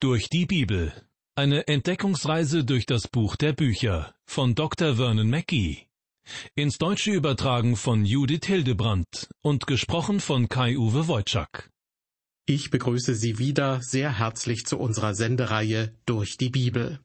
Durch 0.00 0.28
die 0.28 0.46
Bibel. 0.46 0.92
Eine 1.34 1.66
Entdeckungsreise 1.66 2.64
durch 2.64 2.86
das 2.86 3.08
Buch 3.08 3.34
der 3.34 3.52
Bücher 3.52 4.14
von 4.26 4.54
Dr. 4.54 4.94
Vernon 4.94 5.28
Mackey. 5.28 5.88
Ins 6.54 6.78
Deutsche 6.78 7.10
übertragen 7.10 7.74
von 7.74 8.04
Judith 8.04 8.46
Hildebrandt 8.46 9.28
und 9.42 9.66
gesprochen 9.66 10.20
von 10.20 10.48
Kai-Uwe 10.48 11.08
Wojczak. 11.08 11.72
Ich 12.46 12.70
begrüße 12.70 13.16
Sie 13.16 13.40
wieder 13.40 13.82
sehr 13.82 14.20
herzlich 14.20 14.66
zu 14.66 14.78
unserer 14.78 15.16
Sendereihe 15.16 15.92
Durch 16.06 16.36
die 16.36 16.50
Bibel. 16.50 17.00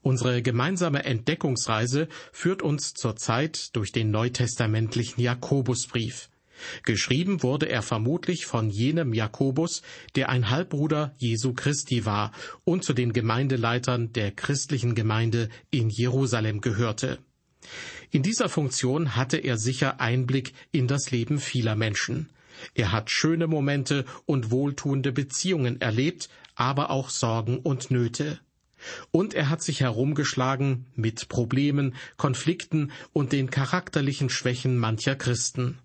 Unsere 0.00 0.40
gemeinsame 0.40 1.04
Entdeckungsreise 1.04 2.08
führt 2.32 2.62
uns 2.62 2.94
zurzeit 2.94 3.76
durch 3.76 3.92
den 3.92 4.10
neutestamentlichen 4.10 5.20
Jakobusbrief. 5.20 6.30
Geschrieben 6.84 7.42
wurde 7.42 7.68
er 7.68 7.82
vermutlich 7.82 8.46
von 8.46 8.70
jenem 8.70 9.12
Jakobus, 9.12 9.82
der 10.14 10.28
ein 10.28 10.50
Halbbruder 10.50 11.14
Jesu 11.18 11.54
Christi 11.54 12.04
war 12.04 12.32
und 12.64 12.84
zu 12.84 12.92
den 12.92 13.12
Gemeindeleitern 13.12 14.12
der 14.12 14.30
christlichen 14.30 14.94
Gemeinde 14.94 15.48
in 15.70 15.90
Jerusalem 15.90 16.60
gehörte. 16.60 17.18
In 18.10 18.22
dieser 18.22 18.48
Funktion 18.48 19.16
hatte 19.16 19.36
er 19.36 19.56
sicher 19.56 20.00
Einblick 20.00 20.52
in 20.72 20.88
das 20.88 21.10
Leben 21.10 21.38
vieler 21.38 21.76
Menschen. 21.76 22.30
Er 22.74 22.92
hat 22.92 23.10
schöne 23.10 23.46
Momente 23.46 24.04
und 24.26 24.50
wohltuende 24.50 25.12
Beziehungen 25.12 25.80
erlebt, 25.80 26.28
aber 26.54 26.90
auch 26.90 27.08
Sorgen 27.08 27.58
und 27.58 27.90
Nöte. 27.90 28.40
Und 29.10 29.34
er 29.34 29.48
hat 29.48 29.62
sich 29.62 29.80
herumgeschlagen 29.80 30.86
mit 30.94 31.28
Problemen, 31.28 31.94
Konflikten 32.16 32.92
und 33.12 33.32
den 33.32 33.50
charakterlichen 33.50 34.30
Schwächen 34.30 34.78
mancher 34.78 35.16
Christen. 35.16 35.78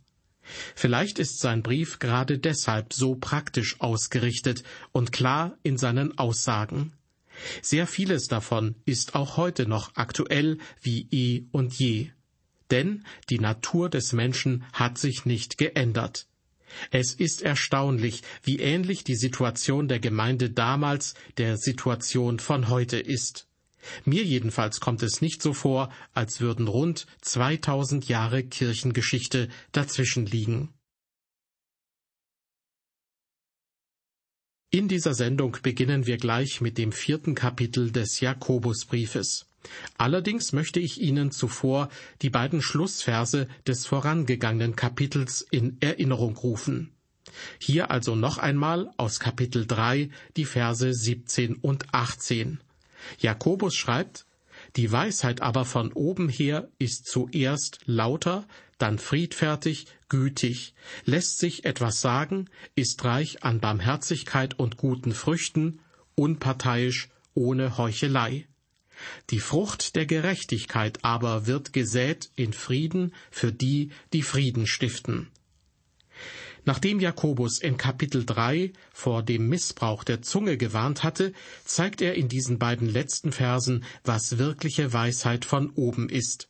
Vielleicht 0.75 1.19
ist 1.19 1.39
sein 1.39 1.63
Brief 1.63 1.99
gerade 1.99 2.37
deshalb 2.37 2.93
so 2.93 3.15
praktisch 3.15 3.81
ausgerichtet 3.81 4.63
und 4.91 5.11
klar 5.11 5.57
in 5.63 5.77
seinen 5.77 6.17
Aussagen. 6.17 6.93
Sehr 7.61 7.87
vieles 7.87 8.27
davon 8.27 8.75
ist 8.85 9.15
auch 9.15 9.37
heute 9.37 9.67
noch 9.67 9.91
aktuell 9.95 10.57
wie 10.81 11.07
eh 11.11 11.45
und 11.51 11.73
je. 11.73 12.11
Denn 12.71 13.03
die 13.29 13.39
Natur 13.39 13.89
des 13.89 14.13
Menschen 14.13 14.63
hat 14.73 14.97
sich 14.97 15.25
nicht 15.25 15.57
geändert. 15.57 16.27
Es 16.91 17.13
ist 17.13 17.41
erstaunlich, 17.41 18.23
wie 18.43 18.59
ähnlich 18.59 19.03
die 19.03 19.15
Situation 19.15 19.87
der 19.87 19.99
Gemeinde 19.99 20.49
damals 20.49 21.13
der 21.37 21.57
Situation 21.57 22.39
von 22.39 22.69
heute 22.69 22.97
ist. 22.97 23.47
Mir 24.03 24.23
jedenfalls 24.23 24.79
kommt 24.79 25.03
es 25.03 25.21
nicht 25.21 25.41
so 25.41 25.53
vor, 25.53 25.89
als 26.13 26.41
würden 26.41 26.67
rund 26.67 27.05
2000 27.21 28.07
Jahre 28.07 28.43
Kirchengeschichte 28.43 29.49
dazwischen 29.71 30.25
liegen. 30.25 30.69
In 34.71 34.89
dieser 34.89 35.13
Sendung 35.13 35.57
beginnen 35.63 36.05
wir 36.05 36.17
gleich 36.17 36.59
mit 36.59 36.77
dem 36.77 36.91
vierten 36.91 37.33
Kapitel 37.33 37.91
des 37.91 38.19
Jakobusbriefes. 38.19 39.45
Allerdings 39.97 40.51
möchte 40.51 40.79
ich 40.79 40.99
Ihnen 40.99 41.31
zuvor 41.31 41.89
die 42.21 42.29
beiden 42.29 42.61
Schlussverse 42.61 43.47
des 43.65 43.85
vorangegangenen 43.85 44.75
Kapitels 44.75 45.47
in 45.49 45.77
Erinnerung 45.79 46.35
rufen. 46.35 46.91
Hier 47.59 47.89
also 47.91 48.15
noch 48.15 48.37
einmal 48.37 48.91
aus 48.97 49.19
Kapitel 49.19 49.65
3 49.65 50.09
die 50.37 50.45
Verse 50.45 50.93
17 50.93 51.55
und 51.55 51.93
18. 51.93 52.59
Jakobus 53.19 53.75
schreibt, 53.75 54.25
die 54.75 54.91
Weisheit 54.91 55.41
aber 55.41 55.65
von 55.65 55.91
oben 55.93 56.29
her 56.29 56.69
ist 56.79 57.07
zuerst 57.07 57.79
lauter, 57.85 58.47
dann 58.77 58.99
friedfertig, 58.99 59.87
gütig, 60.09 60.73
lässt 61.05 61.39
sich 61.39 61.65
etwas 61.65 62.01
sagen, 62.01 62.49
ist 62.75 63.03
reich 63.05 63.43
an 63.43 63.59
Barmherzigkeit 63.59 64.59
und 64.59 64.77
guten 64.77 65.13
Früchten, 65.13 65.79
unparteiisch, 66.15 67.09
ohne 67.33 67.77
Heuchelei. 67.77 68.47
Die 69.29 69.39
Frucht 69.39 69.95
der 69.95 70.05
Gerechtigkeit 70.05 71.03
aber 71.03 71.47
wird 71.47 71.73
gesät 71.73 72.31
in 72.35 72.53
Frieden 72.53 73.13
für 73.29 73.51
die, 73.51 73.91
die 74.13 74.23
Frieden 74.23 74.67
stiften. 74.67 75.29
Nachdem 76.65 76.99
Jakobus 76.99 77.59
in 77.59 77.77
Kapitel 77.77 78.25
3 78.25 78.73
vor 78.91 79.21
dem 79.21 79.47
Missbrauch 79.47 80.03
der 80.03 80.23
Zunge 80.23 80.57
gewarnt 80.57 81.03
hatte, 81.03 81.31
zeigt 81.63 82.01
er 82.01 82.15
in 82.15 82.27
diesen 82.27 82.57
beiden 82.57 82.89
letzten 82.89 83.31
Versen, 83.31 83.83
was 84.03 84.39
wirkliche 84.39 84.91
Weisheit 84.91 85.45
von 85.45 85.69
oben 85.69 86.09
ist. 86.09 86.49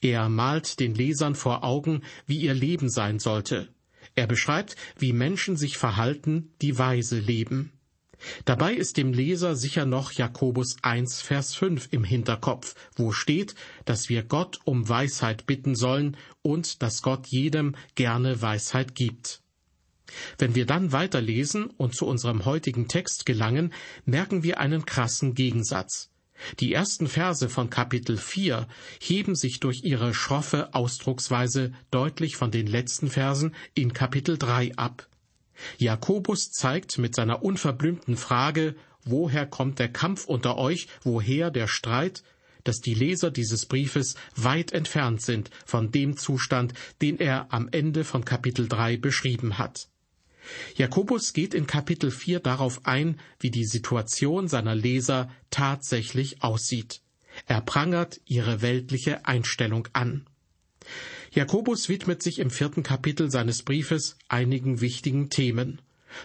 Er 0.00 0.28
malt 0.28 0.78
den 0.78 0.94
Lesern 0.94 1.34
vor 1.34 1.64
Augen, 1.64 2.02
wie 2.26 2.38
ihr 2.38 2.54
Leben 2.54 2.88
sein 2.88 3.18
sollte. 3.18 3.68
Er 4.14 4.28
beschreibt, 4.28 4.76
wie 4.98 5.12
Menschen 5.12 5.56
sich 5.56 5.76
verhalten, 5.76 6.52
die 6.62 6.78
weise 6.78 7.18
leben. 7.18 7.72
Dabei 8.44 8.74
ist 8.74 8.96
dem 8.96 9.12
Leser 9.12 9.56
sicher 9.56 9.86
noch 9.86 10.12
Jakobus 10.12 10.76
1, 10.82 11.22
Vers 11.22 11.54
5 11.54 11.88
im 11.90 12.04
Hinterkopf, 12.04 12.74
wo 12.96 13.12
steht, 13.12 13.54
dass 13.84 14.08
wir 14.08 14.22
Gott 14.22 14.58
um 14.64 14.88
Weisheit 14.88 15.46
bitten 15.46 15.74
sollen 15.74 16.16
und 16.42 16.82
dass 16.82 17.02
Gott 17.02 17.26
jedem 17.26 17.74
gerne 17.94 18.42
Weisheit 18.42 18.94
gibt. 18.94 19.42
Wenn 20.38 20.54
wir 20.54 20.66
dann 20.66 20.92
weiterlesen 20.92 21.66
und 21.66 21.94
zu 21.94 22.06
unserem 22.06 22.44
heutigen 22.44 22.88
Text 22.88 23.26
gelangen, 23.26 23.72
merken 24.04 24.42
wir 24.42 24.58
einen 24.58 24.84
krassen 24.84 25.34
Gegensatz. 25.34 26.10
Die 26.58 26.72
ersten 26.72 27.06
Verse 27.06 27.48
von 27.48 27.70
Kapitel 27.70 28.16
4 28.16 28.66
heben 29.00 29.34
sich 29.34 29.60
durch 29.60 29.84
ihre 29.84 30.14
schroffe 30.14 30.74
Ausdrucksweise 30.74 31.72
deutlich 31.90 32.36
von 32.36 32.50
den 32.50 32.66
letzten 32.66 33.08
Versen 33.08 33.54
in 33.74 33.92
Kapitel 33.92 34.38
3 34.38 34.74
ab. 34.76 35.09
Jakobus 35.78 36.52
zeigt 36.52 36.98
mit 36.98 37.14
seiner 37.14 37.42
unverblümten 37.42 38.16
Frage, 38.16 38.74
woher 39.04 39.46
kommt 39.46 39.78
der 39.78 39.88
Kampf 39.88 40.26
unter 40.26 40.58
euch, 40.58 40.88
woher 41.02 41.50
der 41.50 41.68
Streit, 41.68 42.22
dass 42.64 42.80
die 42.80 42.94
Leser 42.94 43.30
dieses 43.30 43.66
Briefes 43.66 44.16
weit 44.36 44.72
entfernt 44.72 45.22
sind 45.22 45.50
von 45.64 45.90
dem 45.90 46.16
Zustand, 46.16 46.74
den 47.00 47.18
er 47.18 47.52
am 47.52 47.68
Ende 47.70 48.04
von 48.04 48.24
Kapitel 48.24 48.68
3 48.68 48.96
beschrieben 48.98 49.58
hat. 49.58 49.88
Jakobus 50.76 51.32
geht 51.32 51.54
in 51.54 51.66
Kapitel 51.66 52.10
4 52.10 52.40
darauf 52.40 52.86
ein, 52.86 53.20
wie 53.38 53.50
die 53.50 53.64
Situation 53.64 54.48
seiner 54.48 54.74
Leser 54.74 55.30
tatsächlich 55.50 56.42
aussieht. 56.42 57.02
Er 57.46 57.60
prangert 57.60 58.20
ihre 58.24 58.62
weltliche 58.62 59.26
Einstellung 59.26 59.88
an. 59.92 60.26
Jakobus 61.32 61.88
widmet 61.88 62.22
sich 62.22 62.38
im 62.38 62.50
vierten 62.50 62.82
Kapitel 62.82 63.30
seines 63.30 63.62
Briefes 63.62 64.16
einigen 64.28 64.80
wichtigen 64.80 65.30
Themen. 65.30 65.80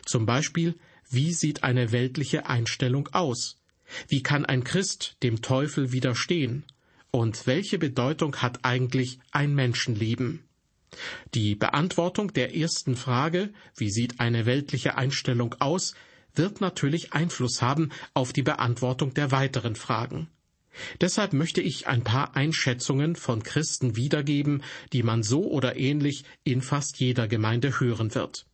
Zum 0.05 0.25
Beispiel, 0.25 0.75
wie 1.09 1.33
sieht 1.33 1.63
eine 1.63 1.91
weltliche 1.91 2.47
Einstellung 2.47 3.09
aus? 3.11 3.59
Wie 4.07 4.23
kann 4.23 4.45
ein 4.45 4.63
Christ 4.63 5.17
dem 5.21 5.41
Teufel 5.41 5.91
widerstehen? 5.91 6.65
Und 7.11 7.47
welche 7.47 7.77
Bedeutung 7.77 8.37
hat 8.37 8.65
eigentlich 8.65 9.19
ein 9.31 9.53
Menschenleben? 9.53 10.43
Die 11.33 11.55
Beantwortung 11.55 12.33
der 12.33 12.55
ersten 12.55 12.95
Frage, 12.95 13.53
wie 13.75 13.89
sieht 13.89 14.19
eine 14.19 14.45
weltliche 14.45 14.97
Einstellung 14.97 15.55
aus, 15.59 15.93
wird 16.33 16.61
natürlich 16.61 17.13
Einfluss 17.13 17.61
haben 17.61 17.91
auf 18.13 18.33
die 18.33 18.43
Beantwortung 18.43 19.13
der 19.13 19.31
weiteren 19.31 19.75
Fragen. 19.75 20.27
Deshalb 21.01 21.33
möchte 21.33 21.61
ich 21.61 21.87
ein 21.87 22.03
paar 22.03 22.35
Einschätzungen 22.35 23.15
von 23.15 23.43
Christen 23.43 23.95
wiedergeben, 23.95 24.63
die 24.93 25.03
man 25.03 25.23
so 25.23 25.49
oder 25.49 25.77
ähnlich 25.77 26.23
in 26.43 26.61
fast 26.61 26.99
jeder 26.99 27.27
Gemeinde 27.27 27.79
hören 27.79 28.13
wird. 28.15 28.45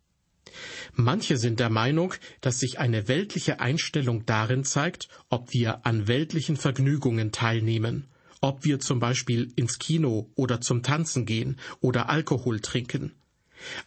Manche 0.94 1.38
sind 1.38 1.60
der 1.60 1.70
Meinung, 1.70 2.14
dass 2.42 2.60
sich 2.60 2.80
eine 2.80 3.08
weltliche 3.08 3.60
Einstellung 3.60 4.26
darin 4.26 4.64
zeigt, 4.64 5.08
ob 5.30 5.54
wir 5.54 5.86
an 5.86 6.08
weltlichen 6.08 6.58
Vergnügungen 6.58 7.32
teilnehmen, 7.32 8.08
ob 8.42 8.66
wir 8.66 8.80
zum 8.80 9.00
Beispiel 9.00 9.52
ins 9.56 9.80
Kino 9.80 10.30
oder 10.36 10.60
zum 10.60 10.84
Tanzen 10.84 11.26
gehen 11.26 11.60
oder 11.80 12.10
Alkohol 12.10 12.60
trinken. 12.60 13.14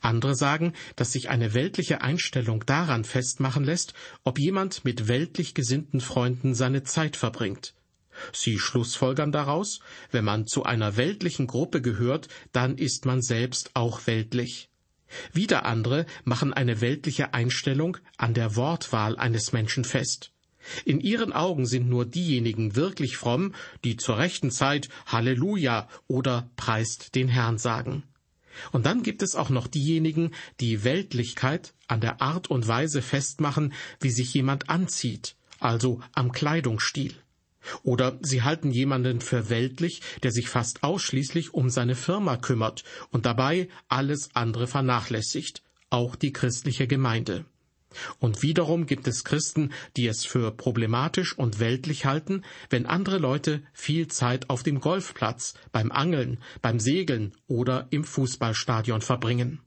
Andere 0.00 0.36
sagen, 0.36 0.72
dass 0.96 1.12
sich 1.12 1.28
eine 1.28 1.52
weltliche 1.52 2.00
Einstellung 2.00 2.64
daran 2.64 3.04
festmachen 3.04 3.64
lässt, 3.64 3.92
ob 4.22 4.38
jemand 4.38 4.84
mit 4.84 5.08
weltlich 5.08 5.54
gesinnten 5.54 6.00
Freunden 6.00 6.54
seine 6.54 6.84
Zeit 6.84 7.16
verbringt. 7.16 7.74
Sie 8.32 8.58
schlussfolgern 8.58 9.32
daraus, 9.32 9.80
wenn 10.10 10.24
man 10.24 10.46
zu 10.46 10.64
einer 10.64 10.96
weltlichen 10.96 11.46
Gruppe 11.46 11.80
gehört, 11.82 12.28
dann 12.52 12.76
ist 12.78 13.06
man 13.06 13.22
selbst 13.22 13.70
auch 13.74 14.06
weltlich. 14.06 14.68
Wieder 15.32 15.64
andere 15.64 16.06
machen 16.24 16.52
eine 16.52 16.80
weltliche 16.80 17.34
Einstellung 17.34 17.98
an 18.16 18.34
der 18.34 18.56
Wortwahl 18.56 19.16
eines 19.16 19.52
Menschen 19.52 19.84
fest. 19.84 20.32
In 20.84 21.00
ihren 21.00 21.32
Augen 21.32 21.66
sind 21.66 21.88
nur 21.88 22.06
diejenigen 22.06 22.74
wirklich 22.74 23.16
fromm, 23.16 23.54
die 23.84 23.96
zur 23.96 24.18
rechten 24.18 24.50
Zeit 24.50 24.88
Halleluja 25.06 25.88
oder 26.06 26.48
Preist 26.56 27.14
den 27.14 27.28
Herrn 27.28 27.58
sagen. 27.58 28.02
Und 28.72 28.86
dann 28.86 29.02
gibt 29.02 29.22
es 29.22 29.34
auch 29.34 29.50
noch 29.50 29.66
diejenigen, 29.66 30.30
die 30.60 30.84
Weltlichkeit 30.84 31.74
an 31.86 32.00
der 32.00 32.22
Art 32.22 32.48
und 32.48 32.66
Weise 32.66 33.02
festmachen, 33.02 33.72
wie 34.00 34.10
sich 34.10 34.32
jemand 34.32 34.70
anzieht, 34.70 35.36
also 35.58 36.00
am 36.12 36.32
Kleidungsstil. 36.32 37.14
Oder 37.82 38.18
sie 38.22 38.42
halten 38.42 38.70
jemanden 38.70 39.20
für 39.20 39.48
weltlich, 39.48 40.00
der 40.22 40.32
sich 40.32 40.48
fast 40.48 40.82
ausschließlich 40.82 41.54
um 41.54 41.70
seine 41.70 41.94
Firma 41.94 42.36
kümmert 42.36 42.84
und 43.10 43.26
dabei 43.26 43.68
alles 43.88 44.30
andere 44.34 44.66
vernachlässigt, 44.66 45.62
auch 45.90 46.16
die 46.16 46.32
christliche 46.32 46.86
Gemeinde. 46.86 47.44
Und 48.18 48.42
wiederum 48.42 48.86
gibt 48.86 49.06
es 49.06 49.24
Christen, 49.24 49.70
die 49.96 50.06
es 50.06 50.24
für 50.24 50.50
problematisch 50.50 51.36
und 51.38 51.60
weltlich 51.60 52.04
halten, 52.04 52.42
wenn 52.70 52.86
andere 52.86 53.18
Leute 53.18 53.62
viel 53.72 54.08
Zeit 54.08 54.50
auf 54.50 54.62
dem 54.62 54.80
Golfplatz, 54.80 55.54
beim 55.72 55.92
Angeln, 55.92 56.38
beim 56.60 56.80
Segeln 56.80 57.34
oder 57.46 57.86
im 57.90 58.04
Fußballstadion 58.04 59.00
verbringen. 59.00 59.60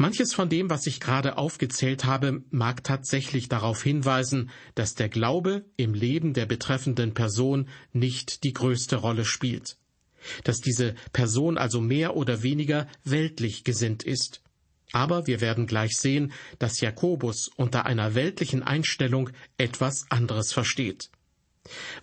Manches 0.00 0.32
von 0.32 0.48
dem, 0.48 0.70
was 0.70 0.86
ich 0.86 1.00
gerade 1.00 1.36
aufgezählt 1.38 2.04
habe, 2.04 2.44
mag 2.50 2.84
tatsächlich 2.84 3.48
darauf 3.48 3.82
hinweisen, 3.82 4.50
dass 4.76 4.94
der 4.94 5.08
Glaube 5.08 5.64
im 5.76 5.92
Leben 5.92 6.34
der 6.34 6.46
betreffenden 6.46 7.14
Person 7.14 7.68
nicht 7.92 8.44
die 8.44 8.52
größte 8.52 8.94
Rolle 8.94 9.24
spielt, 9.24 9.76
dass 10.44 10.60
diese 10.60 10.94
Person 11.12 11.58
also 11.58 11.80
mehr 11.80 12.16
oder 12.16 12.44
weniger 12.44 12.86
weltlich 13.02 13.64
gesinnt 13.64 14.04
ist. 14.04 14.40
Aber 14.92 15.26
wir 15.26 15.40
werden 15.40 15.66
gleich 15.66 15.96
sehen, 15.96 16.32
dass 16.60 16.80
Jakobus 16.80 17.50
unter 17.56 17.84
einer 17.84 18.14
weltlichen 18.14 18.62
Einstellung 18.62 19.30
etwas 19.56 20.06
anderes 20.10 20.52
versteht. 20.52 21.10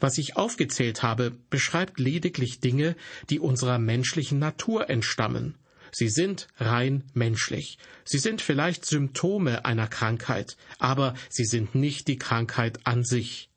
Was 0.01 0.17
ich 0.17 0.35
aufgezählt 0.35 1.01
habe, 1.01 1.31
beschreibt 1.49 1.97
lediglich 1.97 2.59
Dinge, 2.59 2.97
die 3.29 3.39
unserer 3.39 3.79
menschlichen 3.79 4.37
Natur 4.37 4.89
entstammen. 4.89 5.55
Sie 5.97 6.09
sind 6.09 6.49
rein 6.57 7.05
menschlich. 7.13 7.77
Sie 8.03 8.17
sind 8.17 8.41
vielleicht 8.41 8.83
Symptome 8.83 9.63
einer 9.63 9.87
Krankheit, 9.87 10.57
aber 10.77 11.13
sie 11.29 11.45
sind 11.45 11.73
nicht 11.73 12.09
die 12.09 12.17
Krankheit 12.17 12.85
an 12.85 13.05
sich. 13.05 13.49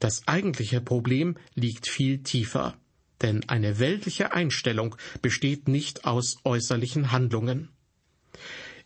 Das 0.00 0.26
eigentliche 0.26 0.80
Problem 0.80 1.36
liegt 1.54 1.86
viel 1.86 2.22
tiefer, 2.22 2.74
denn 3.20 3.46
eine 3.50 3.80
weltliche 3.80 4.32
Einstellung 4.32 4.96
besteht 5.20 5.68
nicht 5.68 6.06
aus 6.06 6.38
äußerlichen 6.44 7.12
Handlungen. 7.12 7.68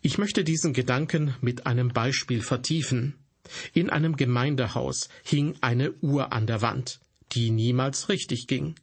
Ich 0.03 0.19
möchte 0.19 0.43
diesen 0.43 0.73
Gedanken 0.73 1.37
mit 1.41 1.67
einem 1.67 1.91
Beispiel 1.91 2.43
vertiefen. 2.43 3.15
In 3.75 3.91
einem 3.91 4.17
Gemeindehaus 4.17 5.09
hing 5.23 5.55
eine 5.61 5.93
Uhr 6.01 6.33
an 6.33 6.49
der 6.49 6.63
Wand, 6.63 6.99
die 7.31 7.53
niemals 7.53 8.09
richtig 8.09 8.49
ging. 8.49 8.75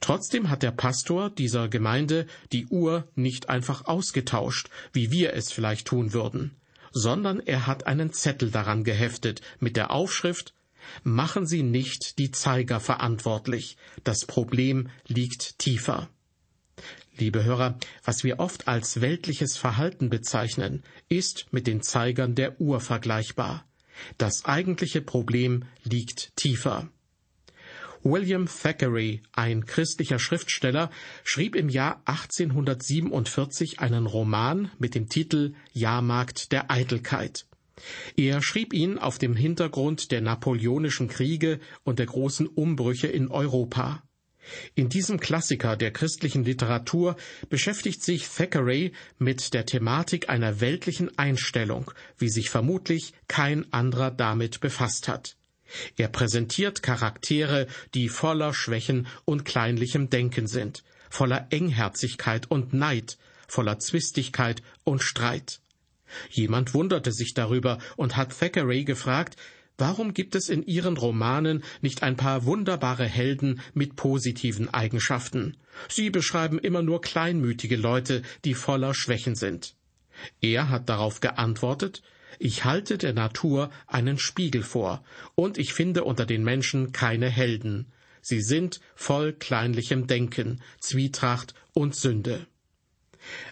Trotzdem 0.00 0.50
hat 0.50 0.62
der 0.62 0.70
Pastor 0.70 1.30
dieser 1.30 1.68
Gemeinde 1.68 2.26
die 2.52 2.66
Uhr 2.66 3.08
nicht 3.14 3.48
einfach 3.48 3.84
ausgetauscht, 3.86 4.70
wie 4.92 5.10
wir 5.10 5.34
es 5.34 5.52
vielleicht 5.52 5.86
tun 5.86 6.12
würden, 6.12 6.56
sondern 6.92 7.40
er 7.40 7.66
hat 7.66 7.86
einen 7.86 8.12
Zettel 8.12 8.50
daran 8.50 8.84
geheftet 8.84 9.42
mit 9.60 9.76
der 9.76 9.90
Aufschrift 9.90 10.54
Machen 11.02 11.46
Sie 11.46 11.62
nicht 11.62 12.18
die 12.18 12.30
Zeiger 12.30 12.80
verantwortlich, 12.80 13.76
das 14.04 14.24
Problem 14.24 14.88
liegt 15.06 15.58
tiefer. 15.58 16.08
Liebe 17.16 17.44
Hörer, 17.44 17.78
was 18.04 18.24
wir 18.24 18.38
oft 18.38 18.68
als 18.68 19.00
weltliches 19.00 19.56
Verhalten 19.56 20.10
bezeichnen, 20.10 20.82
ist 21.08 21.46
mit 21.50 21.66
den 21.66 21.80
Zeigern 21.80 22.34
der 22.34 22.60
Uhr 22.60 22.80
vergleichbar. 22.80 23.64
Das 24.18 24.44
eigentliche 24.44 25.00
Problem 25.00 25.64
liegt 25.82 26.36
tiefer. 26.36 26.90
William 28.08 28.46
Thackeray, 28.46 29.20
ein 29.32 29.66
christlicher 29.66 30.20
Schriftsteller, 30.20 30.90
schrieb 31.24 31.56
im 31.56 31.68
Jahr 31.68 32.02
1847 32.04 33.80
einen 33.80 34.06
Roman 34.06 34.70
mit 34.78 34.94
dem 34.94 35.08
Titel 35.08 35.54
Jahrmarkt 35.72 36.52
der 36.52 36.70
Eitelkeit. 36.70 37.46
Er 38.16 38.42
schrieb 38.42 38.72
ihn 38.72 38.98
auf 38.98 39.18
dem 39.18 39.34
Hintergrund 39.34 40.12
der 40.12 40.20
napoleonischen 40.20 41.08
Kriege 41.08 41.58
und 41.82 41.98
der 41.98 42.06
großen 42.06 42.46
Umbrüche 42.46 43.08
in 43.08 43.28
Europa. 43.28 44.04
In 44.76 44.88
diesem 44.88 45.18
Klassiker 45.18 45.76
der 45.76 45.90
christlichen 45.90 46.44
Literatur 46.44 47.16
beschäftigt 47.48 48.04
sich 48.04 48.28
Thackeray 48.28 48.92
mit 49.18 49.52
der 49.52 49.66
Thematik 49.66 50.28
einer 50.28 50.60
weltlichen 50.60 51.18
Einstellung, 51.18 51.90
wie 52.18 52.28
sich 52.28 52.50
vermutlich 52.50 53.14
kein 53.26 53.72
anderer 53.72 54.12
damit 54.12 54.60
befasst 54.60 55.08
hat. 55.08 55.36
Er 55.96 56.08
präsentiert 56.08 56.82
Charaktere, 56.82 57.66
die 57.94 58.08
voller 58.08 58.54
Schwächen 58.54 59.06
und 59.24 59.44
kleinlichem 59.44 60.10
Denken 60.10 60.46
sind, 60.46 60.84
voller 61.10 61.48
Engherzigkeit 61.50 62.50
und 62.50 62.72
Neid, 62.72 63.18
voller 63.48 63.78
Zwistigkeit 63.78 64.62
und 64.84 65.02
Streit. 65.02 65.60
Jemand 66.30 66.74
wunderte 66.74 67.12
sich 67.12 67.34
darüber 67.34 67.78
und 67.96 68.16
hat 68.16 68.38
Thackeray 68.38 68.84
gefragt, 68.84 69.36
Warum 69.78 70.14
gibt 70.14 70.34
es 70.34 70.48
in 70.48 70.62
Ihren 70.64 70.96
Romanen 70.96 71.62
nicht 71.82 72.02
ein 72.02 72.16
paar 72.16 72.46
wunderbare 72.46 73.04
Helden 73.04 73.60
mit 73.74 73.94
positiven 73.94 74.72
Eigenschaften? 74.72 75.58
Sie 75.88 76.08
beschreiben 76.08 76.58
immer 76.58 76.80
nur 76.80 77.02
kleinmütige 77.02 77.76
Leute, 77.76 78.22
die 78.46 78.54
voller 78.54 78.94
Schwächen 78.94 79.34
sind. 79.34 79.74
Er 80.40 80.70
hat 80.70 80.88
darauf 80.88 81.20
geantwortet, 81.20 82.02
ich 82.38 82.64
halte 82.64 82.98
der 82.98 83.12
Natur 83.12 83.70
einen 83.86 84.18
Spiegel 84.18 84.62
vor, 84.62 85.04
und 85.34 85.58
ich 85.58 85.72
finde 85.72 86.04
unter 86.04 86.26
den 86.26 86.44
Menschen 86.44 86.92
keine 86.92 87.28
Helden. 87.28 87.92
Sie 88.20 88.40
sind 88.40 88.80
voll 88.94 89.32
kleinlichem 89.32 90.06
Denken, 90.06 90.60
Zwietracht 90.80 91.54
und 91.72 91.94
Sünde. 91.94 92.46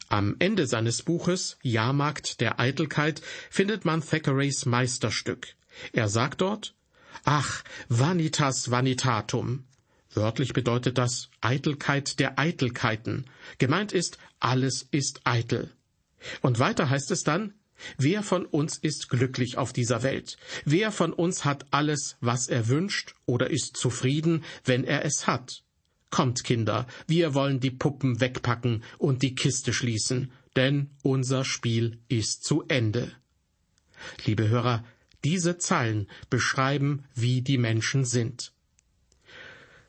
Am 0.08 0.36
Ende 0.38 0.66
seines 0.66 1.02
Buches 1.02 1.58
Jahrmarkt 1.62 2.40
der 2.40 2.60
Eitelkeit 2.60 3.22
findet 3.50 3.84
man 3.84 4.02
Thackerrays 4.02 4.66
Meisterstück. 4.66 5.54
Er 5.92 6.08
sagt 6.08 6.40
dort, 6.40 6.74
Ach, 7.24 7.64
vanitas 7.88 8.70
vanitatum. 8.70 9.64
Wörtlich 10.12 10.52
bedeutet 10.52 10.98
das 10.98 11.30
Eitelkeit 11.40 12.20
der 12.20 12.38
Eitelkeiten. 12.38 13.24
Gemeint 13.58 13.92
ist, 13.92 14.18
alles 14.38 14.86
ist 14.90 15.22
eitel. 15.24 15.70
Und 16.40 16.58
weiter 16.58 16.90
heißt 16.90 17.10
es 17.10 17.22
dann, 17.22 17.54
Wer 17.98 18.22
von 18.22 18.46
uns 18.46 18.78
ist 18.78 19.08
glücklich 19.08 19.58
auf 19.58 19.72
dieser 19.72 20.02
Welt? 20.02 20.36
Wer 20.64 20.92
von 20.92 21.12
uns 21.12 21.44
hat 21.44 21.66
alles, 21.70 22.16
was 22.20 22.48
er 22.48 22.68
wünscht, 22.68 23.14
oder 23.26 23.50
ist 23.50 23.76
zufrieden, 23.76 24.44
wenn 24.64 24.84
er 24.84 25.04
es 25.04 25.26
hat? 25.26 25.62
Kommt, 26.10 26.44
Kinder, 26.44 26.86
wir 27.06 27.34
wollen 27.34 27.60
die 27.60 27.72
Puppen 27.72 28.20
wegpacken 28.20 28.84
und 28.98 29.22
die 29.22 29.34
Kiste 29.34 29.72
schließen, 29.72 30.30
denn 30.54 30.90
unser 31.02 31.44
Spiel 31.44 31.98
ist 32.08 32.44
zu 32.44 32.64
Ende. 32.68 33.12
Liebe 34.24 34.48
Hörer, 34.48 34.84
diese 35.24 35.58
Zeilen 35.58 36.08
beschreiben, 36.30 37.04
wie 37.14 37.42
die 37.42 37.58
Menschen 37.58 38.04
sind. 38.04 38.53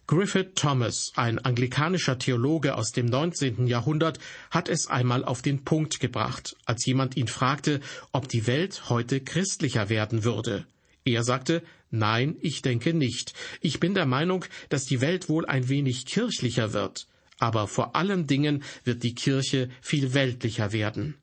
Griffith 0.08 0.54
Thomas, 0.54 1.12
ein 1.16 1.40
anglikanischer 1.40 2.20
Theologe 2.20 2.76
aus 2.76 2.92
dem 2.92 3.08
19. 3.08 3.66
Jahrhundert, 3.66 4.20
hat 4.52 4.70
es 4.70 4.86
einmal 4.86 5.26
auf 5.26 5.42
den 5.42 5.64
Punkt 5.64 6.00
gebracht, 6.00 6.56
als 6.66 6.86
jemand 6.86 7.18
ihn 7.18 7.28
fragte, 7.28 7.80
ob 8.12 8.28
die 8.30 8.46
Welt 8.46 8.88
heute 8.90 9.20
christlicher 9.20 9.90
werden 9.90 10.24
würde. 10.24 10.68
Er 11.06 11.24
sagte, 11.24 11.64
nein, 11.90 12.36
ich 12.42 12.62
denke 12.62 12.94
nicht. 12.94 13.34
Ich 13.62 13.80
bin 13.80 13.96
der 13.96 14.06
Meinung, 14.06 14.46
dass 14.70 14.86
die 14.86 15.02
Welt 15.02 15.28
wohl 15.28 15.48
ein 15.48 15.70
wenig 15.70 16.06
kirchlicher 16.06 16.72
wird, 16.72 17.08
aber 17.40 17.68
vor 17.68 17.96
allen 17.96 18.28
Dingen 18.28 18.64
wird 18.84 19.02
die 19.02 19.16
Kirche 19.16 19.70
viel 19.82 20.14
weltlicher 20.14 20.72
werden. 20.72 21.16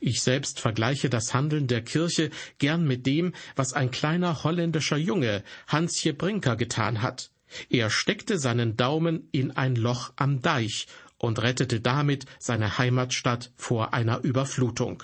Ich 0.00 0.20
selbst 0.20 0.60
vergleiche 0.60 1.08
das 1.08 1.32
Handeln 1.32 1.68
der 1.68 1.80
Kirche 1.80 2.28
gern 2.58 2.86
mit 2.86 3.06
dem, 3.06 3.32
was 3.56 3.72
ein 3.72 3.90
kleiner 3.90 4.44
holländischer 4.44 4.98
Junge, 4.98 5.42
Hansje 5.68 6.12
Brinker, 6.12 6.56
getan 6.56 7.00
hat. 7.00 7.30
Er 7.70 7.90
steckte 7.90 8.38
seinen 8.38 8.76
Daumen 8.76 9.28
in 9.32 9.50
ein 9.50 9.76
Loch 9.76 10.12
am 10.16 10.42
Deich 10.42 10.86
und 11.18 11.40
rettete 11.40 11.80
damit 11.80 12.26
seine 12.38 12.78
Heimatstadt 12.78 13.52
vor 13.56 13.94
einer 13.94 14.22
Überflutung. 14.22 15.02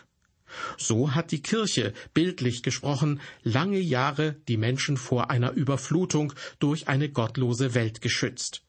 So 0.76 1.14
hat 1.14 1.30
die 1.30 1.42
Kirche, 1.42 1.92
bildlich 2.12 2.62
gesprochen, 2.62 3.20
lange 3.42 3.78
Jahre 3.78 4.36
die 4.48 4.56
Menschen 4.56 4.96
vor 4.96 5.30
einer 5.30 5.52
Überflutung 5.52 6.32
durch 6.58 6.88
eine 6.88 7.08
gottlose 7.08 7.74
Welt 7.74 8.00
geschützt. 8.00 8.62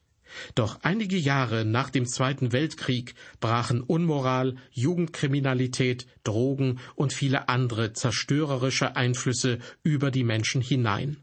Doch 0.54 0.78
einige 0.82 1.18
Jahre 1.18 1.64
nach 1.64 1.90
dem 1.90 2.06
Zweiten 2.06 2.52
Weltkrieg 2.52 3.14
brachen 3.40 3.82
Unmoral, 3.82 4.56
Jugendkriminalität, 4.70 6.06
Drogen 6.24 6.80
und 6.94 7.12
viele 7.12 7.48
andere 7.48 7.92
zerstörerische 7.92 8.96
Einflüsse 8.96 9.58
über 9.82 10.10
die 10.10 10.24
Menschen 10.24 10.62
hinein. 10.62 11.18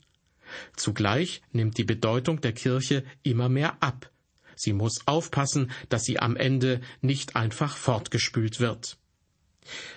Zugleich 0.75 1.41
nimmt 1.51 1.77
die 1.77 1.83
Bedeutung 1.83 2.41
der 2.41 2.53
Kirche 2.53 3.03
immer 3.23 3.49
mehr 3.49 3.81
ab. 3.81 4.11
Sie 4.55 4.73
muss 4.73 5.07
aufpassen, 5.07 5.71
dass 5.89 6.03
sie 6.03 6.19
am 6.19 6.35
Ende 6.35 6.81
nicht 7.01 7.35
einfach 7.35 7.77
fortgespült 7.77 8.59
wird. 8.59 8.97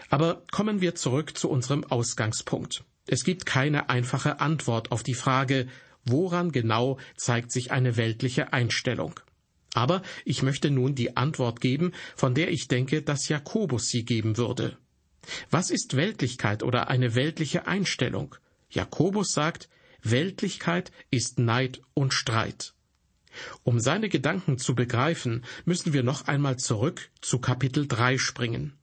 Aber 0.08 0.42
kommen 0.50 0.80
wir 0.80 0.94
zurück 0.94 1.36
zu 1.36 1.48
unserem 1.48 1.84
Ausgangspunkt. 1.84 2.84
Es 3.06 3.24
gibt 3.24 3.46
keine 3.46 3.88
einfache 3.88 4.40
Antwort 4.40 4.92
auf 4.92 5.02
die 5.02 5.14
Frage, 5.14 5.66
Woran 6.04 6.50
genau 6.50 6.98
zeigt 7.16 7.52
sich 7.52 7.70
eine 7.70 7.96
weltliche 7.96 8.52
Einstellung? 8.52 9.20
Aber 9.74 10.02
ich 10.24 10.42
möchte 10.42 10.70
nun 10.70 10.94
die 10.94 11.16
Antwort 11.16 11.60
geben, 11.60 11.92
von 12.16 12.34
der 12.34 12.50
ich 12.50 12.68
denke, 12.68 13.02
dass 13.02 13.28
Jakobus 13.28 13.88
sie 13.88 14.04
geben 14.04 14.36
würde. 14.36 14.76
Was 15.50 15.70
ist 15.70 15.96
Weltlichkeit 15.96 16.62
oder 16.62 16.88
eine 16.88 17.14
weltliche 17.14 17.66
Einstellung? 17.66 18.34
Jakobus 18.68 19.32
sagt, 19.32 19.68
Weltlichkeit 20.02 20.92
ist 21.10 21.38
Neid 21.38 21.80
und 21.94 22.12
Streit. 22.12 22.74
Um 23.62 23.80
seine 23.80 24.08
Gedanken 24.08 24.58
zu 24.58 24.74
begreifen, 24.74 25.44
müssen 25.64 25.92
wir 25.92 26.02
noch 26.02 26.26
einmal 26.26 26.58
zurück 26.58 27.10
zu 27.20 27.38
Kapitel 27.38 27.86
3 27.86 28.18
springen. 28.18 28.74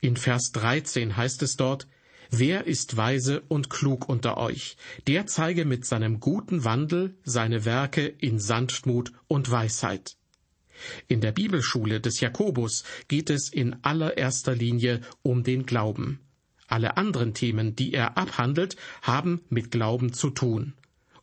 In 0.00 0.16
Vers 0.16 0.52
13 0.52 1.16
heißt 1.16 1.42
es 1.42 1.56
dort, 1.56 1.86
Wer 2.32 2.68
ist 2.68 2.96
weise 2.96 3.42
und 3.48 3.70
klug 3.70 4.08
unter 4.08 4.36
euch? 4.36 4.76
Der 5.08 5.26
zeige 5.26 5.64
mit 5.64 5.84
seinem 5.84 6.20
guten 6.20 6.62
Wandel 6.62 7.16
seine 7.24 7.64
Werke 7.64 8.06
in 8.06 8.38
Sanftmut 8.38 9.12
und 9.26 9.50
Weisheit. 9.50 10.16
In 11.08 11.20
der 11.20 11.32
Bibelschule 11.32 12.00
des 12.00 12.20
Jakobus 12.20 12.84
geht 13.08 13.30
es 13.30 13.48
in 13.48 13.76
allererster 13.82 14.54
Linie 14.54 15.00
um 15.22 15.42
den 15.42 15.66
Glauben. 15.66 16.20
Alle 16.70 16.96
anderen 16.96 17.34
Themen, 17.34 17.74
die 17.74 17.92
er 17.92 18.16
abhandelt, 18.16 18.76
haben 19.02 19.42
mit 19.50 19.72
Glauben 19.72 20.12
zu 20.12 20.30
tun. 20.30 20.74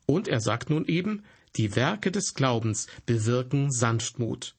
Und 0.05 0.27
er 0.27 0.41
sagt 0.41 0.69
nun 0.69 0.85
eben, 0.85 1.23
die 1.55 1.75
Werke 1.75 2.11
des 2.11 2.33
Glaubens 2.33 2.87
bewirken 3.05 3.71
Sanftmut. 3.71 4.55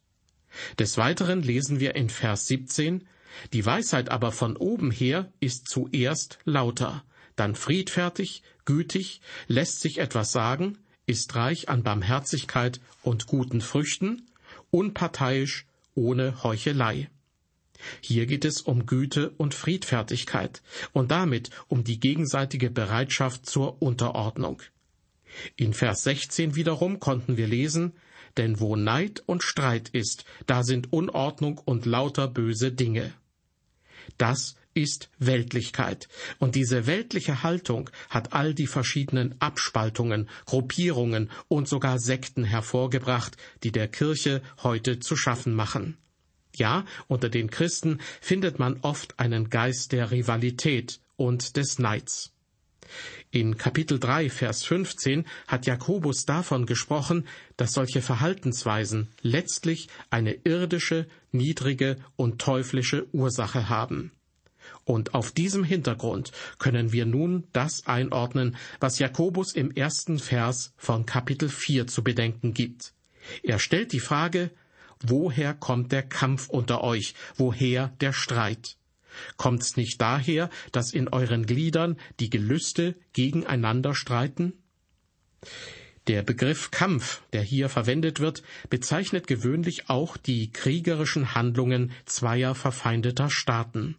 Des 0.79 0.97
Weiteren 0.97 1.43
lesen 1.43 1.79
wir 1.79 1.95
in 1.95 2.09
Vers 2.09 2.47
17, 2.47 3.07
die 3.53 3.67
Weisheit 3.67 4.11
aber 4.11 4.33
von 4.33 4.57
oben 4.57 4.91
her 4.91 5.31
ist 5.41 5.69
zuerst 5.69 6.39
lauter, 6.45 7.05
dann 7.37 7.55
friedfertig, 7.55 8.43
gütig, 8.65 9.21
lässt 9.47 9.81
sich 9.81 9.99
etwas 9.99 10.33
sagen, 10.33 10.79
ist 11.05 11.35
reich 11.35 11.69
an 11.69 11.83
Barmherzigkeit 11.83 12.81
und 13.03 13.27
guten 13.27 13.61
Früchten, 13.61 14.27
unparteiisch, 14.71 15.67
ohne 15.95 16.43
Heuchelei. 16.43 17.11
Hier 18.01 18.27
geht 18.27 18.45
es 18.45 18.61
um 18.61 18.87
Güte 18.87 19.31
und 19.31 19.55
Friedfertigkeit 19.55 20.63
und 20.93 21.11
damit 21.11 21.51
um 21.69 21.85
die 21.85 22.01
gegenseitige 22.01 22.71
Bereitschaft 22.71 23.47
zur 23.47 23.81
Unterordnung. 23.83 24.63
In 25.57 25.75
Vers 25.75 26.03
16 26.05 26.57
wiederum 26.57 27.01
konnten 27.01 27.37
wir 27.37 27.47
lesen, 27.47 27.93
denn 28.37 28.61
wo 28.61 28.77
Neid 28.77 29.23
und 29.27 29.43
Streit 29.43 29.89
ist, 29.91 30.25
da 30.47 30.63
sind 30.63 30.93
Unordnung 30.93 31.61
und 31.65 31.87
lauter 31.87 32.29
böse 32.29 32.73
Dinge. 32.73 33.13
Das 34.17 34.57
ist 34.75 35.11
Weltlichkeit. 35.19 36.09
Und 36.39 36.55
diese 36.55 36.87
weltliche 36.87 37.43
Haltung 37.43 37.91
hat 38.09 38.33
all 38.33 38.55
die 38.55 38.69
verschiedenen 38.69 39.35
Abspaltungen, 39.41 40.29
Gruppierungen 40.47 41.31
und 41.49 41.69
sogar 41.69 41.99
Sekten 41.99 42.45
hervorgebracht, 42.45 43.37
die 43.65 43.73
der 43.73 43.89
Kirche 43.89 44.41
heute 44.63 45.01
zu 45.01 45.17
schaffen 45.17 45.53
machen. 45.53 45.97
Ja, 46.59 46.85
unter 47.07 47.29
den 47.29 47.51
Christen 47.51 48.01
findet 48.21 48.59
man 48.59 48.81
oft 48.83 49.19
einen 49.19 49.51
Geist 49.51 49.93
der 49.93 50.11
Rivalität 50.11 51.01
und 51.17 51.57
des 51.57 51.79
Neids. 51.79 52.33
In 53.31 53.59
Kapitel 53.59 53.99
3, 53.99 54.31
Vers 54.31 54.65
15 54.65 55.27
hat 55.47 55.67
Jakobus 55.67 56.25
davon 56.25 56.65
gesprochen, 56.65 57.27
dass 57.59 57.73
solche 57.73 58.01
Verhaltensweisen 58.01 59.09
letztlich 59.21 59.89
eine 60.09 60.33
irdische, 60.45 61.07
niedrige 61.31 61.97
und 62.17 62.41
teuflische 62.41 63.07
Ursache 63.13 63.69
haben. 63.69 64.13
Und 64.85 65.15
auf 65.15 65.33
diesem 65.33 65.65
Hintergrund 65.65 66.33
können 66.59 66.93
wir 66.93 67.05
nun 67.05 67.47
das 67.53 67.87
einordnen, 67.87 68.57
was 68.81 68.99
Jakobus 68.99 69.55
im 69.55 69.71
ersten 69.71 70.19
Vers 70.19 70.73
von 70.77 71.05
Kapitel 71.05 71.49
4 71.49 71.87
zu 71.87 72.03
bedenken 72.03 72.55
gibt. 72.55 72.95
Er 73.43 73.59
stellt 73.59 73.93
die 73.93 74.01
Frage, 74.01 74.51
woher 75.03 75.55
kommt 75.55 75.93
der 75.93 76.03
Kampf 76.03 76.49
unter 76.49 76.83
euch, 76.83 77.15
woher 77.37 77.89
der 78.01 78.13
Streit? 78.13 78.77
Kommt's 79.37 79.77
nicht 79.77 80.01
daher, 80.01 80.51
dass 80.73 80.93
in 80.93 81.09
euren 81.09 81.47
Gliedern 81.47 81.97
die 82.21 82.31
Gelüste 82.31 82.95
gegeneinander 83.13 83.95
streiten? 83.95 84.53
Der 86.07 86.23
Begriff 86.23 86.71
Kampf, 86.71 87.23
der 87.33 87.43
hier 87.43 87.69
verwendet 87.69 88.19
wird, 88.19 88.43
bezeichnet 88.71 89.27
gewöhnlich 89.27 89.91
auch 89.91 90.17
die 90.17 90.51
kriegerischen 90.51 91.35
Handlungen 91.35 91.93
zweier 92.07 92.55
verfeindeter 92.55 93.29
Staaten. 93.29 93.97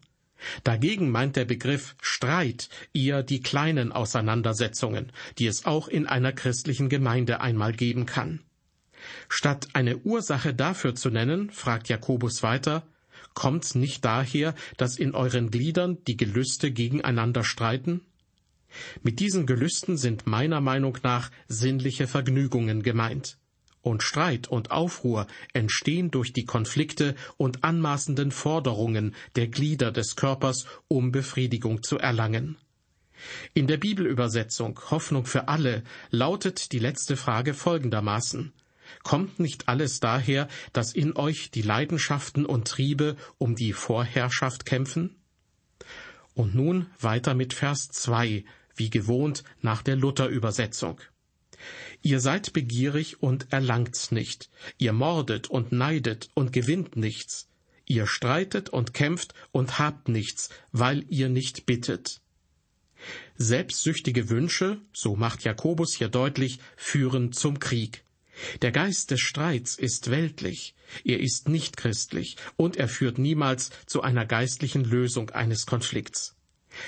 Dagegen 0.63 1.11
meint 1.11 1.35
der 1.35 1.45
Begriff 1.45 1.95
Streit 2.01 2.69
eher 2.93 3.21
die 3.23 3.41
kleinen 3.41 3.91
Auseinandersetzungen, 3.91 5.11
die 5.37 5.47
es 5.47 5.65
auch 5.65 5.87
in 5.87 6.07
einer 6.07 6.31
christlichen 6.31 6.89
Gemeinde 6.89 7.41
einmal 7.41 7.73
geben 7.73 8.05
kann. 8.05 8.39
Statt 9.27 9.67
eine 9.73 9.97
Ursache 9.97 10.53
dafür 10.53 10.95
zu 10.95 11.09
nennen, 11.09 11.49
fragt 11.51 11.89
Jakobus 11.89 12.43
weiter, 12.43 12.87
kommt's 13.33 13.75
nicht 13.75 14.03
daher, 14.05 14.55
dass 14.77 14.97
in 14.97 15.13
euren 15.13 15.51
Gliedern 15.51 15.97
die 16.07 16.17
Gelüste 16.17 16.71
gegeneinander 16.71 17.43
streiten? 17.43 18.01
Mit 19.01 19.19
diesen 19.19 19.45
Gelüsten 19.45 19.97
sind 19.97 20.27
meiner 20.27 20.61
Meinung 20.61 20.97
nach 21.03 21.31
sinnliche 21.47 22.07
Vergnügungen 22.07 22.83
gemeint. 22.83 23.37
Und 23.81 24.03
Streit 24.03 24.47
und 24.47 24.71
Aufruhr 24.71 25.25
entstehen 25.53 26.11
durch 26.11 26.33
die 26.33 26.45
Konflikte 26.45 27.15
und 27.37 27.63
anmaßenden 27.63 28.31
Forderungen 28.31 29.15
der 29.35 29.47
Glieder 29.47 29.91
des 29.91 30.15
Körpers, 30.15 30.65
um 30.87 31.11
Befriedigung 31.11 31.81
zu 31.81 31.97
erlangen. 31.97 32.57
In 33.53 33.67
der 33.67 33.77
Bibelübersetzung 33.77 34.79
Hoffnung 34.91 35.25
für 35.25 35.47
alle 35.47 35.83
lautet 36.09 36.71
die 36.71 36.79
letzte 36.79 37.15
Frage 37.15 37.53
folgendermaßen 37.53 38.53
Kommt 39.03 39.39
nicht 39.39 39.67
alles 39.67 39.99
daher, 39.99 40.47
dass 40.73 40.93
in 40.93 41.15
euch 41.15 41.51
die 41.51 41.61
Leidenschaften 41.61 42.45
und 42.45 42.67
Triebe 42.67 43.15
um 43.37 43.55
die 43.55 43.73
Vorherrschaft 43.73 44.65
kämpfen? 44.65 45.15
Und 46.33 46.55
nun 46.55 46.87
weiter 46.99 47.33
mit 47.33 47.53
Vers 47.53 47.89
2, 47.89 48.45
wie 48.75 48.89
gewohnt 48.89 49.43
nach 49.61 49.81
der 49.81 49.95
Luther-Übersetzung. 49.95 51.01
Ihr 52.01 52.19
seid 52.19 52.53
begierig 52.53 53.21
und 53.21 53.51
erlangt's 53.51 54.11
nicht. 54.11 54.49
Ihr 54.77 54.93
mordet 54.93 55.49
und 55.49 55.71
neidet 55.71 56.29
und 56.33 56.53
gewinnt 56.53 56.95
nichts. 56.95 57.49
Ihr 57.85 58.07
streitet 58.07 58.69
und 58.69 58.93
kämpft 58.93 59.33
und 59.51 59.79
habt 59.79 60.07
nichts, 60.07 60.49
weil 60.71 61.05
ihr 61.09 61.27
nicht 61.27 61.65
bittet. 61.65 62.21
Selbstsüchtige 63.37 64.29
Wünsche, 64.29 64.81
so 64.93 65.15
macht 65.15 65.43
Jakobus 65.43 65.95
hier 65.95 66.09
deutlich, 66.09 66.59
führen 66.75 67.31
zum 67.31 67.59
Krieg. 67.59 68.03
Der 68.61 68.71
Geist 68.71 69.11
des 69.11 69.21
Streits 69.21 69.75
ist 69.75 70.11
weltlich, 70.11 70.75
er 71.03 71.19
ist 71.19 71.49
nicht 71.49 71.77
christlich 71.77 72.37
und 72.55 72.77
er 72.77 72.87
führt 72.87 73.17
niemals 73.17 73.71
zu 73.85 74.01
einer 74.01 74.25
geistlichen 74.25 74.83
Lösung 74.83 75.29
eines 75.31 75.65
Konflikts. 75.65 76.35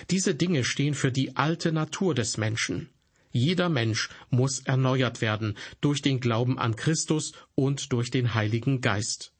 Diese 0.10 0.36
Dinge 0.36 0.64
stehen 0.64 0.94
für 0.94 1.12
die 1.12 1.36
alte 1.36 1.72
Natur 1.72 2.14
des 2.16 2.38
Menschen. 2.38 2.90
Jeder 3.32 3.70
Mensch 3.70 4.10
muss 4.30 4.60
erneuert 4.60 5.22
werden 5.22 5.58
durch 5.80 6.02
den 6.02 6.20
Glauben 6.20 6.60
an 6.60 6.76
Christus 6.76 7.32
und 7.56 7.94
durch 7.94 8.12
den 8.12 8.34
Heiligen 8.34 8.82
Geist. 8.82 9.34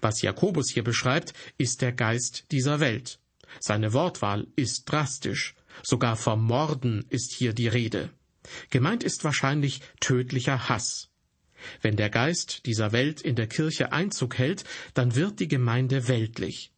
Was 0.00 0.22
Jakobus 0.22 0.70
hier 0.70 0.84
beschreibt, 0.84 1.34
ist 1.58 1.82
der 1.82 1.92
Geist 1.92 2.46
dieser 2.52 2.80
Welt. 2.80 3.18
Seine 3.60 3.92
Wortwahl 3.92 4.46
ist 4.56 4.84
drastisch. 4.84 5.54
Sogar 5.82 6.16
vom 6.16 6.44
Morden 6.44 7.04
ist 7.08 7.32
hier 7.32 7.52
die 7.52 7.68
Rede. 7.68 8.10
Gemeint 8.70 9.02
ist 9.02 9.24
wahrscheinlich 9.24 9.80
tödlicher 10.00 10.68
Hass. 10.68 11.08
Wenn 11.80 11.96
der 11.96 12.10
Geist 12.10 12.66
dieser 12.66 12.92
Welt 12.92 13.20
in 13.20 13.36
der 13.36 13.46
Kirche 13.46 13.92
Einzug 13.92 14.38
hält, 14.38 14.64
dann 14.94 15.14
wird 15.14 15.40
die 15.40 15.48
Gemeinde 15.48 16.08
weltlich. 16.08 16.72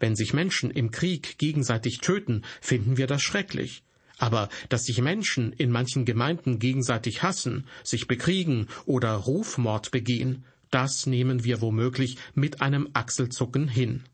Wenn 0.00 0.16
sich 0.16 0.32
Menschen 0.32 0.70
im 0.70 0.90
Krieg 0.90 1.38
gegenseitig 1.38 1.98
töten, 1.98 2.42
finden 2.60 2.96
wir 2.96 3.06
das 3.06 3.22
schrecklich. 3.22 3.82
Aber 4.18 4.48
dass 4.68 4.84
sich 4.84 5.00
Menschen 5.00 5.52
in 5.52 5.70
manchen 5.70 6.04
Gemeinden 6.04 6.58
gegenseitig 6.58 7.22
hassen, 7.22 7.66
sich 7.84 8.06
bekriegen 8.08 8.66
oder 8.84 9.12
Rufmord 9.12 9.90
begehen, 9.90 10.44
das 10.70 11.06
nehmen 11.06 11.44
wir 11.44 11.60
womöglich 11.60 12.18
mit 12.34 12.60
einem 12.60 12.88
Achselzucken 12.92 13.68
hin. 13.68 14.04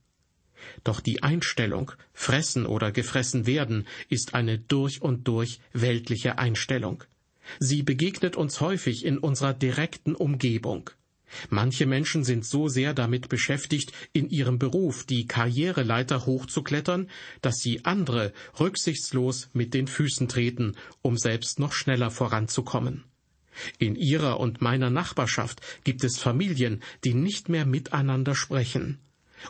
Doch 0.82 1.00
die 1.00 1.22
Einstellung, 1.22 1.92
fressen 2.12 2.66
oder 2.66 2.92
gefressen 2.92 3.46
werden, 3.46 3.86
ist 4.08 4.34
eine 4.34 4.58
durch 4.58 5.02
und 5.02 5.26
durch 5.28 5.60
weltliche 5.72 6.38
Einstellung. 6.38 7.04
Sie 7.58 7.82
begegnet 7.82 8.36
uns 8.36 8.60
häufig 8.60 9.04
in 9.04 9.18
unserer 9.18 9.54
direkten 9.54 10.14
Umgebung. 10.14 10.90
Manche 11.50 11.86
Menschen 11.86 12.24
sind 12.24 12.44
so 12.44 12.68
sehr 12.68 12.94
damit 12.94 13.28
beschäftigt, 13.28 13.92
in 14.12 14.28
ihrem 14.30 14.58
Beruf 14.58 15.04
die 15.04 15.26
Karriereleiter 15.26 16.26
hochzuklettern, 16.26 17.08
dass 17.42 17.56
sie 17.56 17.84
andere 17.84 18.32
rücksichtslos 18.60 19.48
mit 19.52 19.74
den 19.74 19.86
Füßen 19.86 20.28
treten, 20.28 20.76
um 21.02 21.16
selbst 21.16 21.58
noch 21.58 21.72
schneller 21.72 22.10
voranzukommen. 22.10 23.04
In 23.78 23.94
ihrer 23.96 24.40
und 24.40 24.60
meiner 24.60 24.90
Nachbarschaft 24.90 25.60
gibt 25.84 26.04
es 26.04 26.18
Familien, 26.18 26.82
die 27.04 27.14
nicht 27.14 27.48
mehr 27.48 27.66
miteinander 27.66 28.34
sprechen. 28.34 28.98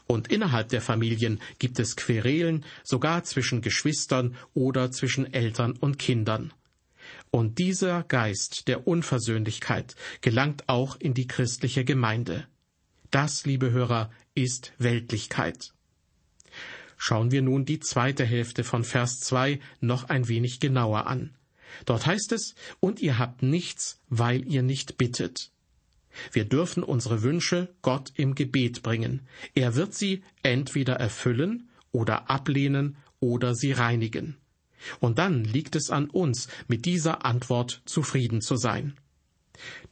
Und 0.07 0.29
innerhalb 0.29 0.69
der 0.71 0.83
Familien 0.83 1.41
gibt 1.59 1.79
es 1.79 1.97
Querelen, 1.97 2.65
sogar 2.83 3.25
zwischen 3.25 3.63
Geschwistern 3.63 4.35
oder 4.53 4.91
zwischen 4.91 5.33
Eltern 5.33 5.73
und 5.73 5.99
Kindern. 5.99 6.53
Und 7.35 7.59
dieser 7.59 8.05
Geist 8.05 8.69
der 8.69 8.87
Unversöhnlichkeit 8.87 9.97
gelangt 10.21 10.69
auch 10.69 10.95
in 11.01 11.15
die 11.15 11.27
christliche 11.27 11.85
Gemeinde. 11.85 12.47
Das, 13.11 13.45
liebe 13.45 13.73
Hörer, 13.73 14.13
ist 14.37 14.73
Weltlichkeit. 14.79 15.73
Schauen 16.97 17.33
wir 17.33 17.43
nun 17.43 17.65
die 17.65 17.81
zweite 17.81 18.25
Hälfte 18.25 18.63
von 18.63 18.85
Vers 18.85 19.19
2 19.19 19.59
noch 19.81 20.11
ein 20.11 20.29
wenig 20.29 20.61
genauer 20.61 21.09
an. 21.09 21.35
Dort 21.87 22.07
heißt 22.07 22.31
es, 22.31 22.55
und 22.79 23.01
ihr 23.01 23.19
habt 23.19 23.43
nichts, 23.43 24.01
weil 24.09 24.47
ihr 24.47 24.63
nicht 24.63 24.97
bittet. 24.97 25.51
Wir 26.31 26.45
dürfen 26.45 26.85
unsere 26.85 27.25
Wünsche 27.25 27.75
Gott 27.83 28.13
im 28.15 28.37
Gebet 28.37 28.85
bringen. 28.85 29.27
Er 29.57 29.75
wird 29.75 29.93
sie 29.93 30.23
entweder 30.45 30.95
erfüllen 31.01 31.69
oder 31.91 32.31
ablehnen 32.31 32.97
oder 33.19 33.57
sie 33.57 33.73
reinigen. 33.73 34.37
Und 35.01 35.19
dann 35.19 35.45
liegt 35.45 35.77
es 35.77 35.91
an 35.91 36.11
uns, 36.11 36.49
mit 36.69 36.85
dieser 36.85 37.25
Antwort 37.25 37.83
zufrieden 37.85 38.41
zu 38.41 38.57
sein. 38.57 38.97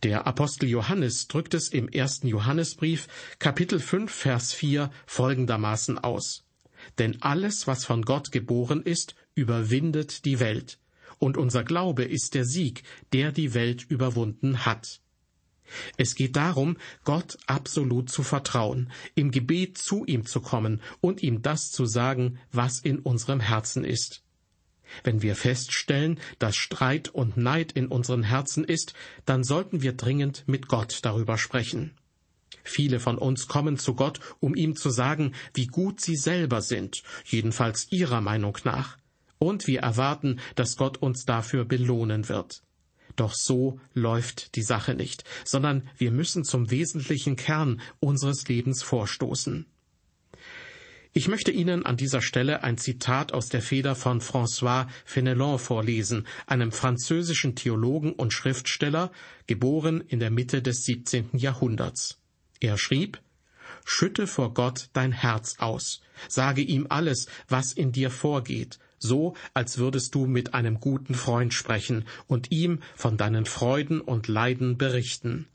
Der 0.03 0.27
Apostel 0.27 0.69
Johannes 0.69 1.29
drückt 1.29 1.55
es 1.55 1.69
im 1.69 1.89
ersten 1.89 2.27
Johannesbrief, 2.27 3.07
Kapitel 3.39 3.79
5, 3.79 4.13
Vers 4.13 4.53
4 4.53 4.91
folgendermaßen 5.07 5.99
aus. 5.99 6.45
Denn 6.99 7.23
alles, 7.23 7.67
was 7.67 7.85
von 7.85 8.03
Gott 8.03 8.33
geboren 8.33 8.83
ist, 8.83 9.15
überwindet 9.35 10.25
die 10.25 10.41
Welt. 10.41 10.79
Und 11.19 11.37
unser 11.37 11.63
Glaube 11.63 12.05
ist 12.05 12.35
der 12.35 12.45
Sieg, 12.45 12.83
der 13.13 13.31
die 13.31 13.55
Welt 13.55 13.87
überwunden 13.89 14.67
hat. 14.67 15.01
Es 15.97 16.15
geht 16.15 16.37
darum, 16.37 16.77
Gott 17.05 17.39
absolut 17.47 18.11
zu 18.11 18.23
vertrauen, 18.23 18.91
im 19.15 19.31
Gebet 19.31 19.79
zu 19.79 20.05
ihm 20.05 20.27
zu 20.27 20.41
kommen 20.41 20.83
und 21.01 21.23
ihm 21.23 21.41
das 21.41 21.71
zu 21.71 21.87
sagen, 21.87 22.39
was 22.51 22.81
in 22.81 22.99
unserem 22.99 23.41
Herzen 23.41 23.85
ist. 23.85 24.23
Wenn 25.05 25.23
wir 25.23 25.37
feststellen, 25.37 26.19
dass 26.39 26.57
Streit 26.57 27.09
und 27.09 27.37
Neid 27.37 27.73
in 27.73 27.89
unseren 27.89 28.23
Herzen 28.23 28.65
ist, 28.65 28.95
dann 29.25 29.45
sollten 29.45 29.83
wir 29.83 29.93
dringend 29.93 30.45
mit 30.47 30.69
Gott 30.69 31.01
darüber 31.03 31.39
sprechen. 31.39 31.93
Viele 32.65 33.01
von 33.01 33.19
uns 33.19 33.49
kommen 33.49 33.79
zu 33.79 33.95
Gott, 33.95 34.21
um 34.41 34.55
ihm 34.55 34.77
zu 34.77 34.91
sagen, 34.91 35.35
wie 35.55 35.67
gut 35.67 36.01
sie 36.01 36.17
selber 36.17 36.63
sind, 36.63 37.03
jedenfalls 37.25 37.89
ihrer 37.91 38.21
Meinung 38.21 38.57
nach. 38.65 38.99
Und 39.39 39.67
wir 39.67 39.81
erwarten, 39.81 40.39
dass 40.55 40.77
Gott 40.77 40.99
uns 40.99 41.25
dafür 41.25 41.65
belohnen 41.65 42.29
wird. 42.29 42.63
Doch 43.17 43.35
so 43.35 43.81
läuft 43.93 44.55
die 44.55 44.63
Sache 44.63 44.95
nicht, 44.95 45.25
sondern 45.45 45.89
wir 45.99 46.13
müssen 46.13 46.45
zum 46.45 46.71
wesentlichen 46.71 47.37
Kern 47.37 47.81
unseres 48.01 48.49
Lebens 48.49 48.83
vorstoßen. 48.83 49.67
Ich 51.15 51.29
möchte 51.29 51.51
Ihnen 51.51 51.85
an 51.85 51.99
dieser 51.99 52.23
Stelle 52.23 52.65
ein 52.65 52.79
Zitat 52.79 53.35
aus 53.35 53.51
der 53.51 53.61
Feder 53.61 53.95
von 53.95 54.23
François 54.23 54.87
Fenelon 55.05 55.59
vorlesen, 55.59 56.27
einem 56.47 56.73
französischen 56.73 57.55
Theologen 57.55 58.15
und 58.15 58.33
Schriftsteller, 58.33 59.13
geboren 59.47 60.01
in 60.01 60.21
der 60.21 60.31
Mitte 60.31 60.63
des 60.63 60.85
17. 60.85 61.37
Jahrhunderts. 61.37 62.19
Er 62.61 62.79
schrieb, 62.79 63.21
Schütte 63.85 64.27
vor 64.27 64.55
Gott 64.55 64.89
dein 64.95 65.13
Herz 65.13 65.57
aus, 65.59 66.01
sage 66.29 66.63
ihm 66.63 66.87
alles, 66.89 67.27
was 67.47 67.75
in 67.75 67.93
dir 67.93 68.11
vorgeht, 68.11 68.79
so 68.99 69.37
als 69.53 69.77
würdest 69.77 70.15
du 70.15 70.25
mit 70.25 70.55
einem 70.55 70.81
guten 70.81 71.15
Freund 71.15 71.53
sprechen 71.53 72.07
und 72.27 72.51
ihm 72.53 72.81
von 72.95 73.19
deinen 73.19 73.45
Freuden 73.45 74.01
und 74.01 74.29
Leiden 74.29 74.79
berichten. 74.79 75.47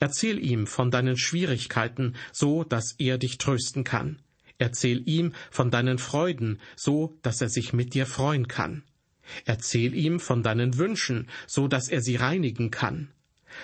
Erzähl 0.00 0.44
ihm 0.44 0.66
von 0.66 0.90
deinen 0.90 1.16
Schwierigkeiten, 1.16 2.16
so 2.32 2.64
dass 2.64 2.96
er 2.98 3.16
dich 3.16 3.38
trösten 3.38 3.84
kann. 3.84 4.18
Erzähl 4.58 5.08
ihm 5.08 5.32
von 5.50 5.70
deinen 5.70 5.98
Freuden, 5.98 6.60
so 6.76 7.16
dass 7.22 7.40
er 7.40 7.48
sich 7.48 7.72
mit 7.72 7.94
dir 7.94 8.06
freuen 8.06 8.48
kann. 8.48 8.82
Erzähl 9.44 9.94
ihm 9.94 10.20
von 10.20 10.42
deinen 10.42 10.78
Wünschen, 10.78 11.28
so 11.46 11.68
dass 11.68 11.88
er 11.88 12.00
sie 12.00 12.16
reinigen 12.16 12.70
kann. 12.70 13.08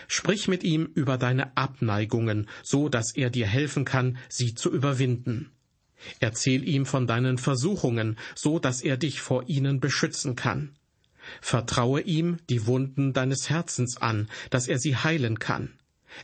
Sprich 0.08 0.48
mit 0.48 0.64
ihm 0.64 0.88
über 0.94 1.18
deine 1.18 1.56
Abneigungen, 1.56 2.48
so 2.62 2.88
dass 2.88 3.12
er 3.16 3.30
dir 3.30 3.46
helfen 3.46 3.84
kann, 3.84 4.18
sie 4.28 4.54
zu 4.54 4.72
überwinden. 4.72 5.50
Erzähl 6.20 6.66
ihm 6.68 6.86
von 6.86 7.06
deinen 7.06 7.38
Versuchungen, 7.38 8.16
so 8.34 8.58
dass 8.58 8.82
er 8.82 8.96
dich 8.96 9.20
vor 9.20 9.48
ihnen 9.48 9.80
beschützen 9.80 10.36
kann. 10.36 10.76
Vertraue 11.40 12.02
ihm 12.02 12.38
die 12.50 12.66
Wunden 12.66 13.12
deines 13.12 13.48
Herzens 13.48 13.96
an, 13.96 14.28
dass 14.50 14.68
er 14.68 14.78
sie 14.78 14.96
heilen 14.96 15.38
kann. 15.38 15.72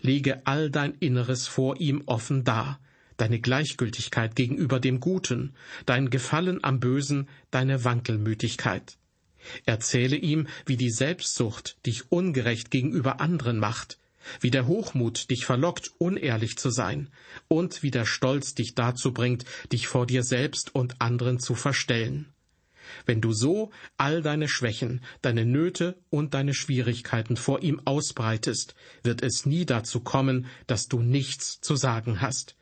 Lege 0.02 0.46
all 0.46 0.70
dein 0.70 0.94
Inneres 0.94 1.48
vor 1.48 1.80
ihm 1.80 2.02
offen 2.06 2.44
dar, 2.44 2.78
deine 3.20 3.40
Gleichgültigkeit 3.40 4.34
gegenüber 4.34 4.80
dem 4.80 5.00
Guten, 5.00 5.54
dein 5.86 6.10
Gefallen 6.10 6.64
am 6.64 6.80
Bösen, 6.80 7.28
deine 7.50 7.84
Wankelmütigkeit. 7.84 8.96
Erzähle 9.66 10.16
ihm, 10.16 10.48
wie 10.66 10.76
die 10.76 10.90
Selbstsucht 10.90 11.76
dich 11.86 12.10
ungerecht 12.10 12.70
gegenüber 12.70 13.20
anderen 13.20 13.58
macht, 13.58 13.98
wie 14.40 14.50
der 14.50 14.66
Hochmut 14.66 15.30
dich 15.30 15.44
verlockt, 15.44 15.92
unehrlich 15.98 16.56
zu 16.56 16.70
sein, 16.70 17.08
und 17.48 17.82
wie 17.82 17.90
der 17.90 18.04
Stolz 18.04 18.54
dich 18.54 18.74
dazu 18.74 19.12
bringt, 19.12 19.44
dich 19.72 19.86
vor 19.86 20.06
dir 20.06 20.22
selbst 20.22 20.74
und 20.74 21.00
anderen 21.00 21.40
zu 21.40 21.54
verstellen. 21.54 22.32
Wenn 23.06 23.20
du 23.20 23.32
so 23.32 23.70
all 23.96 24.20
deine 24.20 24.48
Schwächen, 24.48 25.02
deine 25.22 25.44
Nöte 25.44 25.98
und 26.10 26.34
deine 26.34 26.54
Schwierigkeiten 26.54 27.36
vor 27.36 27.62
ihm 27.62 27.80
ausbreitest, 27.84 28.74
wird 29.02 29.22
es 29.22 29.46
nie 29.46 29.64
dazu 29.64 30.00
kommen, 30.00 30.46
dass 30.66 30.88
du 30.88 31.00
nichts 31.00 31.60
zu 31.60 31.76
sagen 31.76 32.20
hast. 32.20 32.56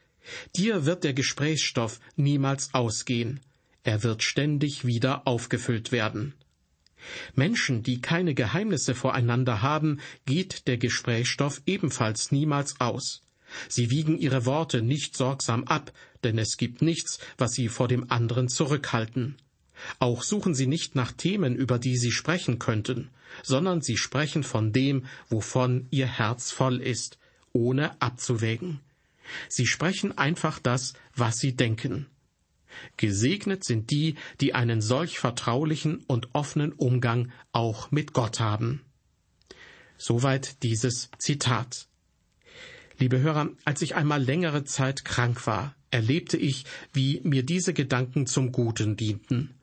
Dir 0.57 0.85
wird 0.85 1.05
der 1.05 1.15
Gesprächsstoff 1.15 2.01
niemals 2.17 2.75
ausgehen. 2.75 3.41
Er 3.85 4.03
wird 4.03 4.23
ständig 4.23 4.85
wieder 4.85 5.27
aufgefüllt 5.27 5.93
werden. 5.93 6.35
Menschen, 7.35 7.83
die 7.83 8.01
keine 8.01 8.35
Geheimnisse 8.35 8.95
voreinander 8.95 9.63
haben, 9.63 10.01
geht 10.27 10.67
der 10.67 10.79
Gesprächsstoff 10.79 11.63
ebenfalls 11.67 12.33
niemals 12.33 12.81
aus. 12.81 13.23
Sie 13.69 13.91
wiegen 13.91 14.19
ihre 14.19 14.45
Worte 14.45 14.83
nicht 14.83 15.17
sorgsam 15.17 15.65
ab, 15.65 15.93
denn 16.25 16.39
es 16.39 16.57
gibt 16.57 16.83
nichts, 16.83 17.19
was 17.39 17.53
sie 17.53 17.69
vor 17.69 17.89
dem 17.89 18.11
anderen 18.11 18.49
zurückhalten. 18.49 19.37
Auch 20.01 20.23
suchen 20.23 20.55
sie 20.55 20.67
nicht 20.67 20.97
nach 20.97 21.13
Themen, 21.13 21.55
über 21.55 21.79
die 21.79 21.97
sie 21.97 22.11
sprechen 22.11 22.59
könnten, 22.59 23.11
sondern 23.43 23.81
sie 23.81 23.97
sprechen 23.97 24.43
von 24.43 24.73
dem, 24.73 25.07
wovon 25.29 25.87
ihr 25.91 26.07
Herz 26.07 26.51
voll 26.51 26.81
ist, 26.81 27.19
ohne 27.53 28.01
abzuwägen. 28.03 28.81
Sie 29.49 29.67
sprechen 29.67 30.17
einfach 30.17 30.59
das, 30.59 30.95
was 31.15 31.39
sie 31.39 31.55
denken. 31.57 32.07
Gesegnet 32.97 33.65
sind 33.65 33.91
die, 33.91 34.17
die 34.41 34.55
einen 34.55 34.81
solch 34.81 35.19
vertraulichen 35.19 36.05
und 36.07 36.35
offenen 36.35 36.73
Umgang 36.73 37.33
auch 37.53 37.91
mit 37.91 38.13
Gott 38.13 38.41
haben. 38.41 38.83
Soweit 39.97 40.63
dieses 40.63 41.11
Zitat. 41.19 41.89
Liebe 42.99 43.21
Hörer, 43.21 43.51
als 43.65 43.83
ich 43.83 43.95
einmal 43.95 44.23
längere 44.23 44.65
Zeit 44.65 45.05
krank 45.05 45.47
war, 45.47 45.75
erlebte 45.91 46.37
ich, 46.37 46.65
wie 46.93 47.21
mir 47.25 47.43
diese 47.43 47.73
Gedanken 47.73 48.27
zum 48.27 48.53
Guten 48.53 48.97
dienten. 48.97 49.55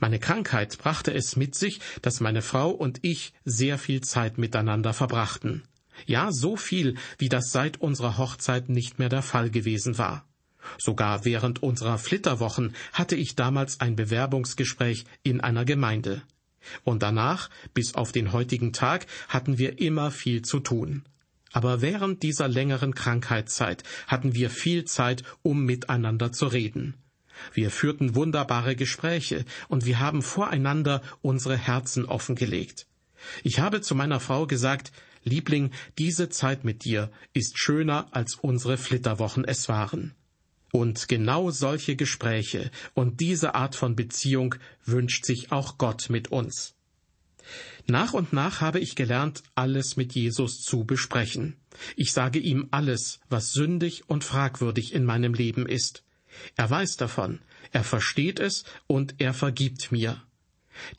Meine 0.00 0.18
Krankheit 0.18 0.76
brachte 0.78 1.14
es 1.14 1.36
mit 1.36 1.54
sich, 1.54 1.80
dass 2.02 2.20
meine 2.20 2.42
Frau 2.42 2.70
und 2.70 2.98
ich 3.02 3.32
sehr 3.44 3.78
viel 3.78 4.02
Zeit 4.02 4.36
miteinander 4.36 4.92
verbrachten. 4.92 5.62
Ja, 6.06 6.32
so 6.32 6.56
viel, 6.56 6.96
wie 7.18 7.28
das 7.28 7.50
seit 7.50 7.80
unserer 7.80 8.18
Hochzeit 8.18 8.68
nicht 8.68 8.98
mehr 8.98 9.08
der 9.08 9.22
Fall 9.22 9.50
gewesen 9.50 9.98
war. 9.98 10.24
Sogar 10.78 11.24
während 11.24 11.62
unserer 11.62 11.98
Flitterwochen 11.98 12.74
hatte 12.92 13.16
ich 13.16 13.36
damals 13.36 13.80
ein 13.80 13.96
Bewerbungsgespräch 13.96 15.04
in 15.22 15.40
einer 15.40 15.64
Gemeinde. 15.64 16.22
Und 16.84 17.02
danach, 17.02 17.48
bis 17.72 17.94
auf 17.94 18.12
den 18.12 18.32
heutigen 18.32 18.72
Tag, 18.72 19.06
hatten 19.28 19.58
wir 19.58 19.80
immer 19.80 20.10
viel 20.10 20.42
zu 20.42 20.60
tun. 20.60 21.04
Aber 21.52 21.80
während 21.80 22.22
dieser 22.22 22.48
längeren 22.48 22.94
Krankheitszeit 22.94 23.82
hatten 24.06 24.34
wir 24.34 24.50
viel 24.50 24.84
Zeit, 24.84 25.22
um 25.42 25.64
miteinander 25.64 26.30
zu 26.32 26.46
reden. 26.46 26.94
Wir 27.54 27.70
führten 27.70 28.14
wunderbare 28.14 28.76
Gespräche 28.76 29.44
und 29.68 29.86
wir 29.86 30.00
haben 30.00 30.22
voreinander 30.22 31.02
unsere 31.22 31.56
Herzen 31.56 32.04
offengelegt. 32.04 32.86
Ich 33.42 33.60
habe 33.60 33.80
zu 33.80 33.94
meiner 33.94 34.20
Frau 34.20 34.46
gesagt, 34.46 34.92
Liebling, 35.24 35.70
diese 35.98 36.28
Zeit 36.28 36.64
mit 36.64 36.84
dir 36.84 37.10
ist 37.32 37.58
schöner, 37.58 38.08
als 38.12 38.36
unsere 38.36 38.76
Flitterwochen 38.76 39.44
es 39.44 39.68
waren. 39.68 40.14
Und 40.70 41.08
genau 41.08 41.50
solche 41.50 41.96
Gespräche 41.96 42.70
und 42.94 43.20
diese 43.20 43.54
Art 43.54 43.74
von 43.74 43.96
Beziehung 43.96 44.54
wünscht 44.84 45.24
sich 45.24 45.50
auch 45.50 45.78
Gott 45.78 46.10
mit 46.10 46.28
uns. 46.28 46.74
Nach 47.86 48.12
und 48.12 48.34
nach 48.34 48.60
habe 48.60 48.80
ich 48.80 48.94
gelernt, 48.94 49.42
alles 49.54 49.96
mit 49.96 50.14
Jesus 50.14 50.60
zu 50.60 50.84
besprechen. 50.84 51.56
Ich 51.96 52.12
sage 52.12 52.38
ihm 52.38 52.68
alles, 52.70 53.20
was 53.30 53.52
sündig 53.52 54.08
und 54.10 54.24
fragwürdig 54.24 54.92
in 54.92 55.04
meinem 55.04 55.32
Leben 55.32 55.66
ist. 55.66 56.04
Er 56.56 56.68
weiß 56.68 56.98
davon, 56.98 57.40
er 57.72 57.84
versteht 57.84 58.40
es 58.40 58.64
und 58.86 59.14
er 59.18 59.32
vergibt 59.32 59.90
mir. 59.90 60.22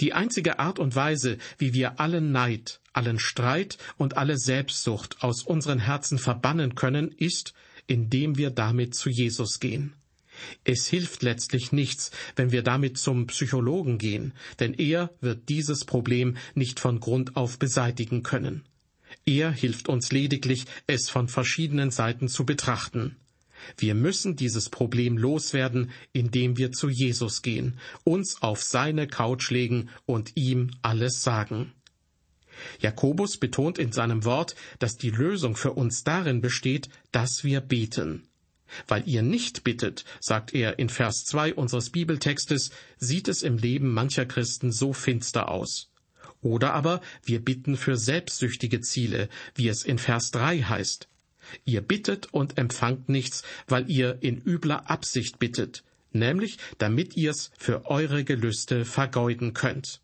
Die 0.01 0.13
einzige 0.13 0.59
Art 0.59 0.79
und 0.79 0.95
Weise, 0.95 1.37
wie 1.57 1.73
wir 1.73 1.99
allen 1.99 2.31
Neid, 2.31 2.81
allen 2.93 3.19
Streit 3.19 3.77
und 3.97 4.17
alle 4.17 4.37
Selbstsucht 4.37 5.21
aus 5.21 5.43
unseren 5.43 5.79
Herzen 5.79 6.17
verbannen 6.17 6.75
können, 6.75 7.11
ist, 7.11 7.53
indem 7.87 8.37
wir 8.37 8.49
damit 8.51 8.95
zu 8.95 9.09
Jesus 9.09 9.59
gehen. 9.59 9.93
Es 10.63 10.87
hilft 10.87 11.23
letztlich 11.23 11.71
nichts, 11.71 12.11
wenn 12.35 12.51
wir 12.51 12.63
damit 12.63 12.97
zum 12.97 13.27
Psychologen 13.27 13.97
gehen, 13.97 14.33
denn 14.59 14.73
er 14.73 15.11
wird 15.21 15.49
dieses 15.49 15.85
Problem 15.85 16.37
nicht 16.55 16.79
von 16.79 16.99
Grund 16.99 17.35
auf 17.35 17.59
beseitigen 17.59 18.23
können. 18.23 18.63
Er 19.25 19.51
hilft 19.51 19.89
uns 19.89 20.11
lediglich, 20.11 20.65
es 20.87 21.09
von 21.09 21.27
verschiedenen 21.27 21.91
Seiten 21.91 22.27
zu 22.27 22.45
betrachten. 22.45 23.15
Wir 23.77 23.93
müssen 23.93 24.35
dieses 24.35 24.69
Problem 24.69 25.17
loswerden, 25.17 25.91
indem 26.13 26.57
wir 26.57 26.71
zu 26.71 26.89
Jesus 26.89 27.41
gehen, 27.41 27.77
uns 28.03 28.41
auf 28.41 28.63
seine 28.63 29.07
Couch 29.07 29.49
legen 29.51 29.89
und 30.05 30.31
ihm 30.35 30.71
alles 30.81 31.21
sagen. 31.21 31.73
Jakobus 32.79 33.37
betont 33.37 33.77
in 33.77 33.91
seinem 33.91 34.25
Wort, 34.25 34.55
dass 34.79 34.97
die 34.97 35.11
Lösung 35.11 35.55
für 35.55 35.73
uns 35.73 36.03
darin 36.03 36.41
besteht, 36.41 36.89
dass 37.11 37.43
wir 37.43 37.61
beten. 37.61 38.23
Weil 38.87 39.07
ihr 39.07 39.21
nicht 39.21 39.63
bittet, 39.63 40.05
sagt 40.19 40.53
er 40.53 40.79
in 40.79 40.89
Vers 40.89 41.25
2 41.25 41.55
unseres 41.55 41.89
Bibeltextes, 41.89 42.71
sieht 42.97 43.27
es 43.27 43.41
im 43.41 43.57
Leben 43.57 43.93
mancher 43.93 44.25
Christen 44.25 44.71
so 44.71 44.93
finster 44.93 45.49
aus. 45.49 45.89
Oder 46.41 46.73
aber 46.73 47.01
wir 47.23 47.43
bitten 47.43 47.75
für 47.75 47.97
selbstsüchtige 47.97 48.81
Ziele, 48.81 49.29
wie 49.55 49.67
es 49.67 49.83
in 49.83 49.97
Vers 49.97 50.31
3 50.31 50.61
heißt. 50.61 51.07
Ihr 51.65 51.81
bittet 51.81 52.27
und 52.31 52.57
empfangt 52.57 53.09
nichts, 53.09 53.43
weil 53.67 53.89
ihr 53.89 54.19
in 54.21 54.41
übler 54.41 54.89
Absicht 54.89 55.39
bittet, 55.39 55.83
nämlich 56.11 56.57
damit 56.77 57.17
ihr's 57.17 57.51
für 57.57 57.85
eure 57.87 58.23
Gelüste 58.23 58.85
vergeuden 58.85 59.53
könnt. 59.53 60.01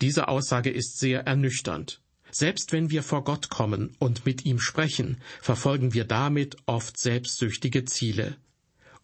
Diese 0.00 0.28
Aussage 0.28 0.70
ist 0.70 0.98
sehr 0.98 1.26
ernüchternd. 1.26 2.00
Selbst 2.30 2.72
wenn 2.72 2.90
wir 2.90 3.02
vor 3.02 3.24
Gott 3.24 3.48
kommen 3.48 3.96
und 3.98 4.26
mit 4.26 4.44
ihm 4.44 4.60
sprechen, 4.60 5.20
verfolgen 5.40 5.94
wir 5.94 6.04
damit 6.04 6.56
oft 6.66 6.98
selbstsüchtige 6.98 7.84
Ziele. 7.84 8.36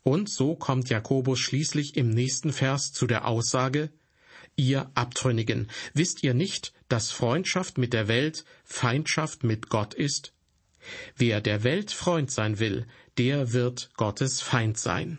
Und 0.02 0.28
so 0.28 0.54
kommt 0.54 0.90
Jakobus 0.90 1.38
schließlich 1.40 1.96
im 1.96 2.10
nächsten 2.10 2.52
Vers 2.52 2.92
zu 2.92 3.06
der 3.06 3.26
Aussage, 3.26 3.90
Ihr 4.56 4.90
Abtrünnigen, 4.94 5.68
wisst 5.94 6.22
ihr 6.22 6.32
nicht, 6.32 6.72
dass 6.88 7.10
Freundschaft 7.10 7.76
mit 7.76 7.92
der 7.92 8.06
Welt 8.06 8.44
Feindschaft 8.62 9.42
mit 9.42 9.68
Gott 9.68 9.94
ist? 9.94 10.32
Wer 11.16 11.40
der 11.40 11.64
Welt 11.64 11.90
Freund 11.90 12.30
sein 12.30 12.60
will, 12.60 12.86
der 13.18 13.52
wird 13.52 13.90
Gottes 13.96 14.42
Feind 14.42 14.78
sein 14.78 15.18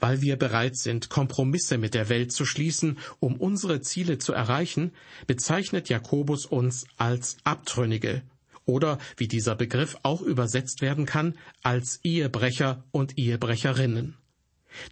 weil 0.00 0.22
wir 0.22 0.36
bereit 0.36 0.76
sind, 0.76 1.08
Kompromisse 1.10 1.78
mit 1.78 1.94
der 1.94 2.08
Welt 2.08 2.32
zu 2.32 2.44
schließen, 2.44 2.98
um 3.20 3.36
unsere 3.36 3.80
Ziele 3.80 4.18
zu 4.18 4.32
erreichen, 4.32 4.92
bezeichnet 5.26 5.88
Jakobus 5.88 6.46
uns 6.46 6.86
als 6.96 7.36
Abtrünnige 7.44 8.22
oder, 8.68 8.98
wie 9.16 9.26
dieser 9.26 9.56
Begriff 9.56 9.96
auch 10.02 10.20
übersetzt 10.20 10.82
werden 10.82 11.06
kann, 11.06 11.36
als 11.62 12.00
Ehebrecher 12.04 12.84
und 12.90 13.18
Ehebrecherinnen. 13.18 14.16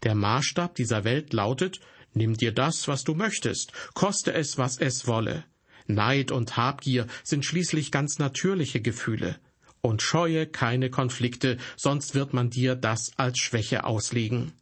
Der 0.02 0.14
Maßstab 0.14 0.74
dieser 0.74 1.04
Welt 1.04 1.32
lautet, 1.32 1.80
nimm 2.14 2.36
dir 2.36 2.52
das, 2.52 2.88
was 2.88 3.04
du 3.04 3.14
möchtest, 3.14 3.72
koste 3.94 4.32
es, 4.32 4.56
was 4.56 4.78
es 4.78 5.06
wolle. 5.06 5.44
Neid 5.86 6.32
und 6.32 6.56
Habgier 6.56 7.06
sind 7.22 7.44
schließlich 7.44 7.92
ganz 7.92 8.18
natürliche 8.18 8.80
Gefühle. 8.80 9.38
Und 9.82 10.02
scheue 10.02 10.46
keine 10.48 10.90
Konflikte, 10.90 11.58
sonst 11.76 12.14
wird 12.14 12.32
man 12.32 12.50
dir 12.50 12.74
das 12.74 13.12
als 13.16 13.38
Schwäche 13.38 13.84
auslegen. 13.84 14.52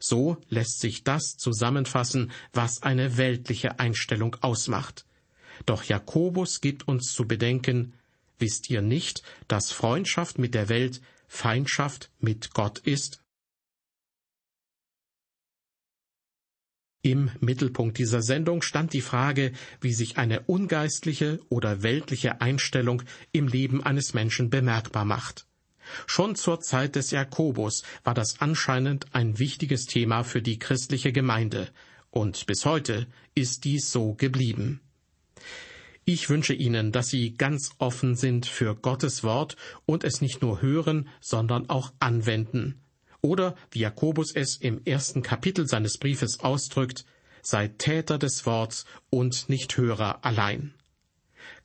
So 0.00 0.38
lässt 0.48 0.80
sich 0.80 1.04
das 1.04 1.36
zusammenfassen, 1.36 2.32
was 2.52 2.82
eine 2.82 3.16
weltliche 3.16 3.78
Einstellung 3.78 4.36
ausmacht. 4.40 5.06
Doch 5.64 5.84
Jakobus 5.84 6.60
gibt 6.60 6.86
uns 6.86 7.12
zu 7.12 7.26
bedenken, 7.26 7.94
wisst 8.38 8.68
ihr 8.70 8.82
nicht, 8.82 9.22
dass 9.48 9.72
Freundschaft 9.72 10.38
mit 10.38 10.54
der 10.54 10.68
Welt 10.68 11.00
Feindschaft 11.28 12.10
mit 12.18 12.52
Gott 12.52 12.78
ist? 12.78 13.22
Im 17.02 17.30
Mittelpunkt 17.38 17.98
dieser 17.98 18.20
Sendung 18.20 18.62
stand 18.62 18.92
die 18.92 19.00
Frage, 19.00 19.52
wie 19.80 19.92
sich 19.92 20.18
eine 20.18 20.40
ungeistliche 20.40 21.38
oder 21.48 21.84
weltliche 21.84 22.40
Einstellung 22.40 23.04
im 23.30 23.46
Leben 23.46 23.80
eines 23.80 24.12
Menschen 24.12 24.50
bemerkbar 24.50 25.04
macht. 25.04 25.46
Schon 26.06 26.36
zur 26.36 26.60
Zeit 26.60 26.96
des 26.96 27.10
Jakobus 27.10 27.82
war 28.04 28.14
das 28.14 28.40
anscheinend 28.40 29.14
ein 29.14 29.38
wichtiges 29.38 29.86
Thema 29.86 30.22
für 30.22 30.42
die 30.42 30.58
christliche 30.58 31.12
Gemeinde, 31.12 31.68
und 32.10 32.46
bis 32.46 32.64
heute 32.64 33.06
ist 33.34 33.64
dies 33.64 33.92
so 33.92 34.14
geblieben. 34.14 34.80
Ich 36.04 36.30
wünsche 36.30 36.54
Ihnen, 36.54 36.92
dass 36.92 37.08
Sie 37.08 37.34
ganz 37.34 37.70
offen 37.78 38.14
sind 38.14 38.46
für 38.46 38.76
Gottes 38.76 39.24
Wort 39.24 39.56
und 39.86 40.04
es 40.04 40.20
nicht 40.20 40.40
nur 40.40 40.62
hören, 40.62 41.08
sondern 41.20 41.68
auch 41.68 41.92
anwenden. 41.98 42.80
Oder, 43.22 43.56
wie 43.72 43.80
Jakobus 43.80 44.32
es 44.32 44.56
im 44.56 44.80
ersten 44.84 45.22
Kapitel 45.22 45.66
seines 45.66 45.98
Briefes 45.98 46.40
ausdrückt, 46.40 47.04
seid 47.42 47.80
Täter 47.80 48.18
des 48.18 48.46
Worts 48.46 48.86
und 49.10 49.48
nicht 49.48 49.76
Hörer 49.76 50.24
allein. 50.24 50.74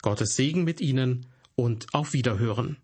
Gottes 0.02 0.36
Segen 0.36 0.64
mit 0.64 0.82
Ihnen 0.82 1.28
und 1.56 1.94
auf 1.94 2.14
Wiederhören. 2.14 2.78